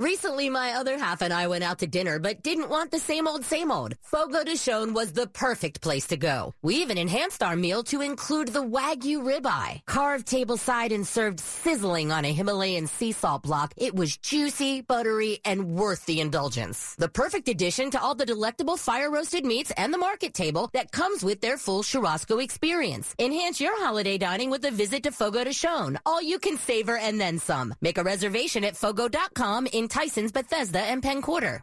Recently, 0.00 0.48
my 0.48 0.74
other 0.74 0.96
half 0.96 1.22
and 1.22 1.32
I 1.32 1.48
went 1.48 1.64
out 1.64 1.80
to 1.80 1.88
dinner, 1.88 2.20
but 2.20 2.44
didn't 2.44 2.68
want 2.68 2.92
the 2.92 3.00
same 3.00 3.26
old, 3.26 3.44
same 3.44 3.72
old. 3.72 3.96
Fogo 4.00 4.44
de 4.44 4.52
Chão 4.52 4.94
was 4.94 5.12
the 5.12 5.26
perfect 5.26 5.80
place 5.80 6.06
to 6.06 6.16
go. 6.16 6.54
We 6.62 6.76
even 6.76 6.98
enhanced 6.98 7.42
our 7.42 7.56
meal 7.56 7.82
to 7.84 8.00
include 8.00 8.46
the 8.46 8.62
Wagyu 8.62 9.24
ribeye. 9.24 9.80
Carved 9.86 10.28
tableside 10.28 10.94
and 10.94 11.04
served 11.04 11.40
sizzling 11.40 12.12
on 12.12 12.24
a 12.24 12.32
Himalayan 12.32 12.86
sea 12.86 13.10
salt 13.10 13.42
block, 13.42 13.74
it 13.76 13.92
was 13.92 14.16
juicy, 14.16 14.82
buttery, 14.82 15.40
and 15.44 15.74
worth 15.74 16.06
the 16.06 16.20
indulgence. 16.20 16.94
The 16.94 17.08
perfect 17.08 17.48
addition 17.48 17.90
to 17.90 18.00
all 18.00 18.14
the 18.14 18.24
delectable 18.24 18.76
fire 18.76 19.10
roasted 19.10 19.44
meats 19.44 19.72
and 19.76 19.92
the 19.92 19.98
market 19.98 20.32
table 20.32 20.70
that 20.74 20.92
comes 20.92 21.24
with 21.24 21.40
their 21.40 21.58
full 21.58 21.82
churrasco 21.82 22.40
experience. 22.40 23.16
Enhance 23.18 23.60
your 23.60 23.76
holiday 23.82 24.16
dining 24.16 24.48
with 24.48 24.64
a 24.64 24.70
visit 24.70 25.02
to 25.02 25.10
Fogo 25.10 25.42
de 25.42 25.50
Chão. 25.50 25.96
All 26.06 26.22
you 26.22 26.38
can 26.38 26.56
savor 26.56 26.96
and 26.96 27.20
then 27.20 27.40
some. 27.40 27.74
Make 27.80 27.98
a 27.98 28.04
reservation 28.04 28.62
at 28.62 28.76
fogo.com 28.76 29.66
in 29.66 29.87
Tyson's, 29.88 30.32
Bethesda, 30.32 30.80
and 30.80 31.02
Penn 31.02 31.22
Quarter. 31.22 31.62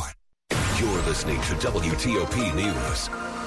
You're 0.79 1.01
listening 1.03 1.37
to 1.41 1.53
WTOP 1.55 2.55
News. 2.55 3.40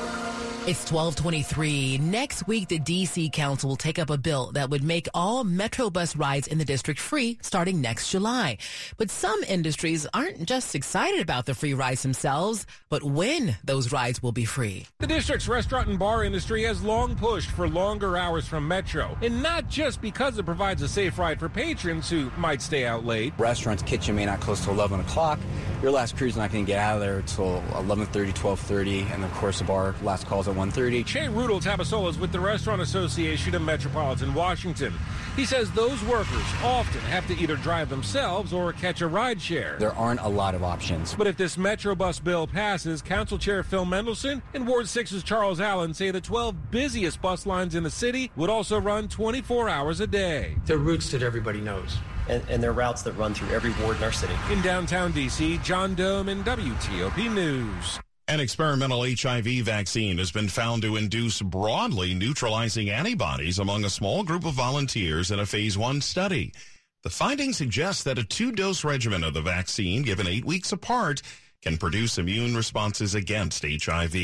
It's 0.66 0.90
1223. 0.90 1.98
Next 1.98 2.46
week, 2.46 2.68
the 2.68 2.79
D.C. 2.79 3.29
Council 3.29 3.68
will 3.68 3.77
take 3.77 3.98
up 3.98 4.09
a 4.09 4.16
bill 4.16 4.50
that 4.53 4.70
would 4.70 4.83
make 4.83 5.09
all 5.12 5.44
Metro 5.44 5.90
bus 5.90 6.16
rides 6.16 6.46
in 6.46 6.57
the 6.57 6.64
district 6.64 6.98
free 6.98 7.37
starting 7.42 7.83
next 7.83 8.09
July. 8.11 8.57
But 8.96 9.11
some 9.11 9.42
industries 9.42 10.07
aren't 10.14 10.46
just 10.46 10.74
excited 10.74 11.20
about 11.20 11.44
the 11.44 11.55
free 11.55 11.74
rides 11.74 12.00
themselves, 12.00 12.64
but 12.88 13.03
when 13.03 13.59
those 13.62 13.92
rides 13.92 14.22
will 14.22 14.33
be 14.33 14.46
free. 14.46 14.87
The 15.00 15.07
district's 15.07 15.48
restaurant 15.48 15.88
and 15.88 15.98
bar 15.98 16.24
industry 16.24 16.62
has 16.62 16.83
long 16.83 17.14
pushed 17.14 17.50
for 17.50 17.68
longer 17.68 18.16
hours 18.16 18.48
from 18.48 18.66
Metro, 18.66 19.18
and 19.20 19.42
not 19.42 19.68
just 19.68 20.00
because 20.00 20.38
it 20.38 20.46
provides 20.46 20.81
a 20.81 20.88
safe 20.88 21.18
ride 21.18 21.40
for 21.40 21.50
patrons 21.50 22.09
who 22.09 22.31
might 22.38 22.62
stay 22.62 22.87
out 22.87 23.05
late. 23.05 23.35
Restaurant's 23.37 23.83
kitchen 23.83 24.16
may 24.16 24.24
not 24.24 24.40
close 24.40 24.64
till 24.64 24.72
11 24.72 25.00
o'clock. 25.00 25.38
Your 25.83 25.92
last 25.92 26.16
crew's 26.16 26.38
not 26.38 26.50
going 26.50 26.64
to 26.64 26.72
get 26.72 26.79
out 26.79 26.94
of 26.94 27.00
there 27.03 27.18
until 27.18 27.62
11.30, 27.72 28.33
12.30, 28.33 29.11
and 29.11 29.22
of 29.22 29.31
course 29.33 29.59
the 29.59 29.66
bar 29.66 29.94
last 30.03 30.27
calls 30.27 30.48
at 30.48 30.53
1.30. 30.54 31.04
Che 31.04 31.28
Ruddell-Tabisola 31.28 32.10
is 32.10 32.18
with 32.18 32.32
the 32.32 32.40
Restaurant 32.40 32.80
Association 32.80 33.54
of 33.54 33.62
Metropolitan 33.62 34.32
Washington. 34.34 34.92
He 35.36 35.44
says 35.44 35.70
those 35.72 36.02
workers 36.04 36.44
often 36.62 37.00
have 37.02 37.26
to 37.26 37.36
either 37.38 37.56
drive 37.56 37.88
themselves 37.88 38.52
or 38.52 38.72
catch 38.72 39.00
a 39.00 39.06
ride 39.06 39.40
share. 39.42 39.76
There 39.78 39.94
aren't 39.94 40.20
a 40.20 40.28
lot 40.28 40.54
of 40.54 40.62
options. 40.62 41.14
But 41.14 41.26
if 41.26 41.36
this 41.36 41.58
Metro 41.58 41.94
bus 41.94 42.20
bill 42.20 42.46
passes, 42.46 43.02
Council 43.02 43.38
Chair 43.38 43.62
Phil 43.62 43.84
Mendelson 43.84 44.42
and 44.54 44.66
Ward 44.66 44.86
6's 44.86 45.22
Charles 45.24 45.60
Allen 45.60 45.92
say 45.92 46.10
the 46.10 46.20
12 46.20 46.70
busiest 46.70 47.20
bus 47.20 47.46
lines 47.46 47.74
in 47.74 47.82
the 47.82 47.90
city 47.90 48.30
would 48.36 48.50
also 48.50 48.80
run 48.80 49.08
24 49.08 49.68
hours 49.68 50.00
a 50.00 50.06
day. 50.06 50.56
They're 50.66 50.78
routes 50.78 51.10
that 51.10 51.22
everybody 51.22 51.60
knows. 51.60 51.98
And, 52.28 52.42
and 52.48 52.62
they're 52.62 52.72
routes 52.72 53.02
that 53.02 53.12
run 53.12 53.34
through 53.34 53.50
every 53.50 53.72
ward 53.82 53.96
in 53.96 54.04
our 54.04 54.12
city. 54.12 54.34
In 54.50 54.62
downtown 54.62 55.12
D.C., 55.12 55.58
John 55.58 55.94
Domen 55.94 56.42
WTOP 56.44 57.32
News. 57.34 58.00
An 58.34 58.40
experimental 58.40 59.04
HIV 59.04 59.64
vaccine 59.64 60.18
has 60.18 60.32
been 60.32 60.48
found 60.48 60.82
to 60.82 60.96
induce 60.96 61.40
broadly 61.40 62.14
neutralizing 62.14 62.90
antibodies 62.90 63.60
among 63.60 63.84
a 63.84 63.88
small 63.88 64.24
group 64.24 64.44
of 64.44 64.54
volunteers 64.54 65.30
in 65.30 65.38
a 65.38 65.46
phase 65.46 65.78
one 65.78 66.00
study. 66.00 66.52
The 67.04 67.10
findings 67.10 67.58
suggest 67.58 68.02
that 68.04 68.18
a 68.18 68.24
two 68.24 68.50
dose 68.50 68.82
regimen 68.82 69.22
of 69.22 69.34
the 69.34 69.40
vaccine 69.40 70.02
given 70.02 70.26
eight 70.26 70.44
weeks 70.44 70.72
apart 70.72 71.22
can 71.62 71.76
produce 71.76 72.18
immune 72.18 72.56
responses 72.56 73.14
against 73.14 73.64
HIV. 73.64 74.16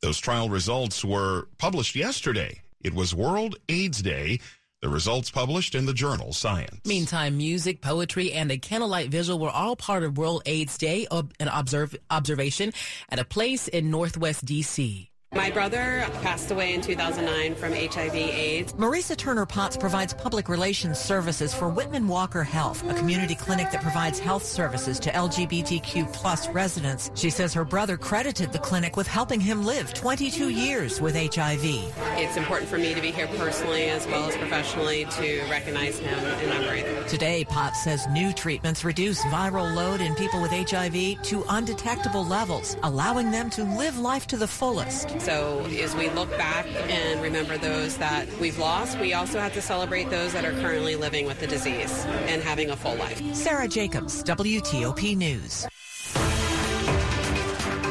Those 0.00 0.18
trial 0.18 0.48
results 0.48 1.04
were 1.04 1.48
published 1.58 1.94
yesterday. 1.94 2.62
It 2.80 2.94
was 2.94 3.14
World 3.14 3.56
AIDS 3.68 4.00
Day. 4.00 4.40
The 4.82 4.88
results 4.88 5.30
published 5.30 5.76
in 5.76 5.86
the 5.86 5.94
journal 5.94 6.32
Science. 6.32 6.84
Meantime, 6.84 7.36
music, 7.36 7.80
poetry, 7.80 8.32
and 8.32 8.50
a 8.50 8.58
candlelight 8.58 9.10
visual 9.10 9.38
were 9.38 9.48
all 9.48 9.76
part 9.76 10.02
of 10.02 10.18
World 10.18 10.42
AIDS 10.44 10.76
Day, 10.76 11.06
an 11.12 11.46
observe, 11.46 11.94
observation 12.10 12.72
at 13.08 13.20
a 13.20 13.24
place 13.24 13.68
in 13.68 13.92
Northwest 13.92 14.44
D.C. 14.44 15.11
My 15.34 15.50
brother 15.50 16.06
passed 16.20 16.50
away 16.50 16.74
in 16.74 16.82
2009 16.82 17.54
from 17.54 17.72
HIV 17.72 18.14
AIDS. 18.14 18.74
Marisa 18.74 19.16
Turner 19.16 19.46
Potts 19.46 19.78
provides 19.78 20.12
public 20.12 20.46
relations 20.50 20.98
services 20.98 21.54
for 21.54 21.70
Whitman 21.70 22.06
Walker 22.06 22.42
Health, 22.42 22.86
a 22.90 22.92
community 22.92 23.34
clinic 23.34 23.70
that 23.70 23.80
provides 23.80 24.18
health 24.18 24.44
services 24.44 25.00
to 25.00 25.10
LGBTQ 25.10 26.12
plus 26.12 26.48
residents. 26.50 27.10
She 27.14 27.30
says 27.30 27.54
her 27.54 27.64
brother 27.64 27.96
credited 27.96 28.52
the 28.52 28.58
clinic 28.58 28.94
with 28.94 29.06
helping 29.06 29.40
him 29.40 29.64
live 29.64 29.94
22 29.94 30.50
years 30.50 31.00
with 31.00 31.14
HIV. 31.14 31.64
It's 31.64 32.36
important 32.36 32.68
for 32.68 32.76
me 32.76 32.92
to 32.92 33.00
be 33.00 33.10
here 33.10 33.26
personally 33.28 33.84
as 33.88 34.06
well 34.08 34.28
as 34.28 34.36
professionally 34.36 35.06
to 35.06 35.42
recognize 35.48 35.98
him 35.98 36.18
in 36.40 36.48
memory. 36.50 36.84
Today, 37.08 37.46
Potts 37.46 37.82
says 37.82 38.06
new 38.08 38.34
treatments 38.34 38.84
reduce 38.84 39.22
viral 39.22 39.74
load 39.74 40.02
in 40.02 40.14
people 40.14 40.42
with 40.42 40.50
HIV 40.50 41.22
to 41.22 41.42
undetectable 41.48 42.26
levels, 42.26 42.76
allowing 42.82 43.30
them 43.30 43.48
to 43.50 43.64
live 43.64 43.98
life 43.98 44.26
to 44.26 44.36
the 44.36 44.46
fullest. 44.46 45.21
So 45.22 45.64
as 45.66 45.94
we 45.94 46.10
look 46.10 46.30
back 46.36 46.66
and 46.90 47.22
remember 47.22 47.56
those 47.56 47.96
that 47.98 48.26
we've 48.40 48.58
lost, 48.58 48.98
we 48.98 49.14
also 49.14 49.38
have 49.38 49.54
to 49.54 49.62
celebrate 49.62 50.10
those 50.10 50.32
that 50.32 50.44
are 50.44 50.52
currently 50.60 50.96
living 50.96 51.26
with 51.26 51.38
the 51.38 51.46
disease 51.46 52.04
and 52.26 52.42
having 52.42 52.70
a 52.70 52.76
full 52.76 52.96
life. 52.96 53.22
Sarah 53.32 53.68
Jacobs, 53.68 54.24
WTOP 54.24 55.16
News. 55.16 55.68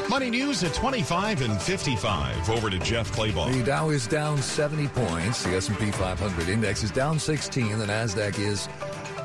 Money 0.10 0.30
news 0.30 0.62
at 0.66 0.74
25 0.74 1.42
and 1.42 1.62
55. 1.62 2.50
Over 2.50 2.70
to 2.70 2.78
Jeff 2.80 3.10
Clabaugh. 3.14 3.54
The 3.54 3.64
Dow 3.64 3.92
is 3.92 4.08
down 4.08 4.38
70 4.40 4.90
points. 4.90 5.44
The 5.44 5.56
S&P 5.56 5.90
500 5.90 6.50
index 6.50 6.84
is 6.84 6.92
down 6.92 7.18
16. 7.18 7.80
The 7.80 7.86
Nasdaq 7.86 8.38
is 8.38 8.68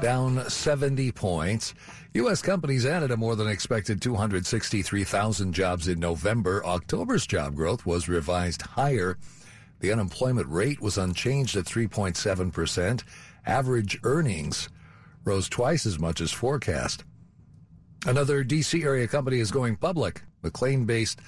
down 0.00 0.48
70 0.48 1.10
points. 1.10 1.74
U.S. 2.16 2.40
companies 2.40 2.86
added 2.86 3.10
a 3.10 3.16
more 3.18 3.36
than 3.36 3.46
expected 3.46 4.00
263,000 4.00 5.52
jobs 5.52 5.86
in 5.86 6.00
November. 6.00 6.64
October's 6.64 7.26
job 7.26 7.54
growth 7.54 7.84
was 7.84 8.08
revised 8.08 8.62
higher. 8.62 9.18
The 9.80 9.92
unemployment 9.92 10.48
rate 10.48 10.80
was 10.80 10.96
unchanged 10.96 11.56
at 11.56 11.66
3.7%. 11.66 13.02
Average 13.44 13.98
earnings 14.02 14.70
rose 15.26 15.50
twice 15.50 15.84
as 15.84 15.98
much 15.98 16.22
as 16.22 16.32
forecast. 16.32 17.04
Another 18.06 18.42
D.C. 18.42 18.82
area 18.82 19.06
company 19.06 19.38
is 19.38 19.50
going 19.50 19.76
public. 19.76 20.22
McLean 20.42 20.86
based 20.86 21.20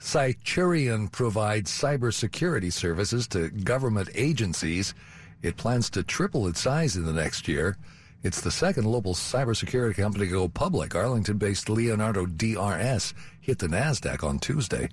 Cyterion 0.00 1.12
provides 1.12 1.70
cybersecurity 1.70 2.72
services 2.72 3.28
to 3.28 3.50
government 3.50 4.08
agencies. 4.14 4.94
It 5.42 5.58
plans 5.58 5.90
to 5.90 6.02
triple 6.02 6.46
its 6.46 6.60
size 6.60 6.96
in 6.96 7.04
the 7.04 7.12
next 7.12 7.46
year. 7.46 7.76
It's 8.22 8.40
the 8.42 8.50
second 8.50 8.84
local 8.84 9.14
cybersecurity 9.14 9.96
company 9.96 10.26
to 10.26 10.32
go 10.32 10.48
public. 10.48 10.94
Arlington 10.94 11.38
based 11.38 11.70
Leonardo 11.70 12.26
DRS 12.26 13.14
hit 13.40 13.58
the 13.58 13.66
NASDAQ 13.66 14.22
on 14.22 14.38
Tuesday. 14.38 14.88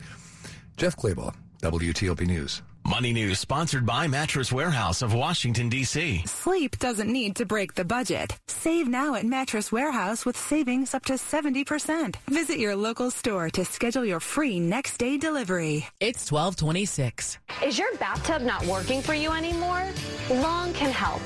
Jeff 0.78 0.96
Clabaugh, 0.96 1.34
WTOP 1.62 2.26
News. 2.26 2.62
Money 2.86 3.12
News 3.12 3.38
sponsored 3.38 3.86
by 3.86 4.08
Mattress 4.08 4.50
Warehouse 4.54 5.02
of 5.02 5.14
Washington, 5.14 5.68
D.C. 5.68 6.24
Sleep 6.26 6.80
doesn't 6.80 7.12
need 7.12 7.36
to 7.36 7.46
break 7.46 7.74
the 7.74 7.84
budget. 7.84 8.38
Save 8.48 8.88
now 8.88 9.16
at 9.16 9.26
Mattress 9.26 9.74
Warehouse 9.74 10.26
with 10.26 10.38
savings 10.38 10.94
up 10.94 11.04
to 11.06 11.14
70%. 11.16 12.16
Visit 12.30 12.60
your 12.60 12.78
local 12.78 13.12
store 13.12 13.50
to 13.50 13.66
schedule 13.66 14.06
your 14.06 14.22
free 14.22 14.62
next 14.62 15.00
day 15.00 15.18
delivery. 15.18 15.86
It's 16.00 16.32
1226. 16.32 17.40
Is 17.66 17.78
your 17.78 17.94
bathtub 17.98 18.44
not 18.44 18.66
working 18.66 19.02
for 19.02 19.14
you 19.14 19.34
anymore? 19.34 19.86
Long 20.30 20.72
can 20.72 20.92
help. 20.92 21.22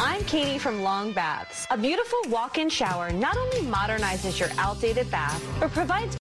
I'm 0.00 0.24
Katie 0.24 0.58
from 0.58 0.82
Long 0.82 1.12
Baths. 1.12 1.66
A 1.70 1.78
beautiful 1.78 2.18
walk-in 2.28 2.68
shower 2.68 3.12
not 3.12 3.36
only 3.36 3.60
modernizes 3.60 4.40
your 4.40 4.48
outdated 4.58 5.08
bath, 5.10 5.42
but 5.60 5.70
provides 5.70 6.12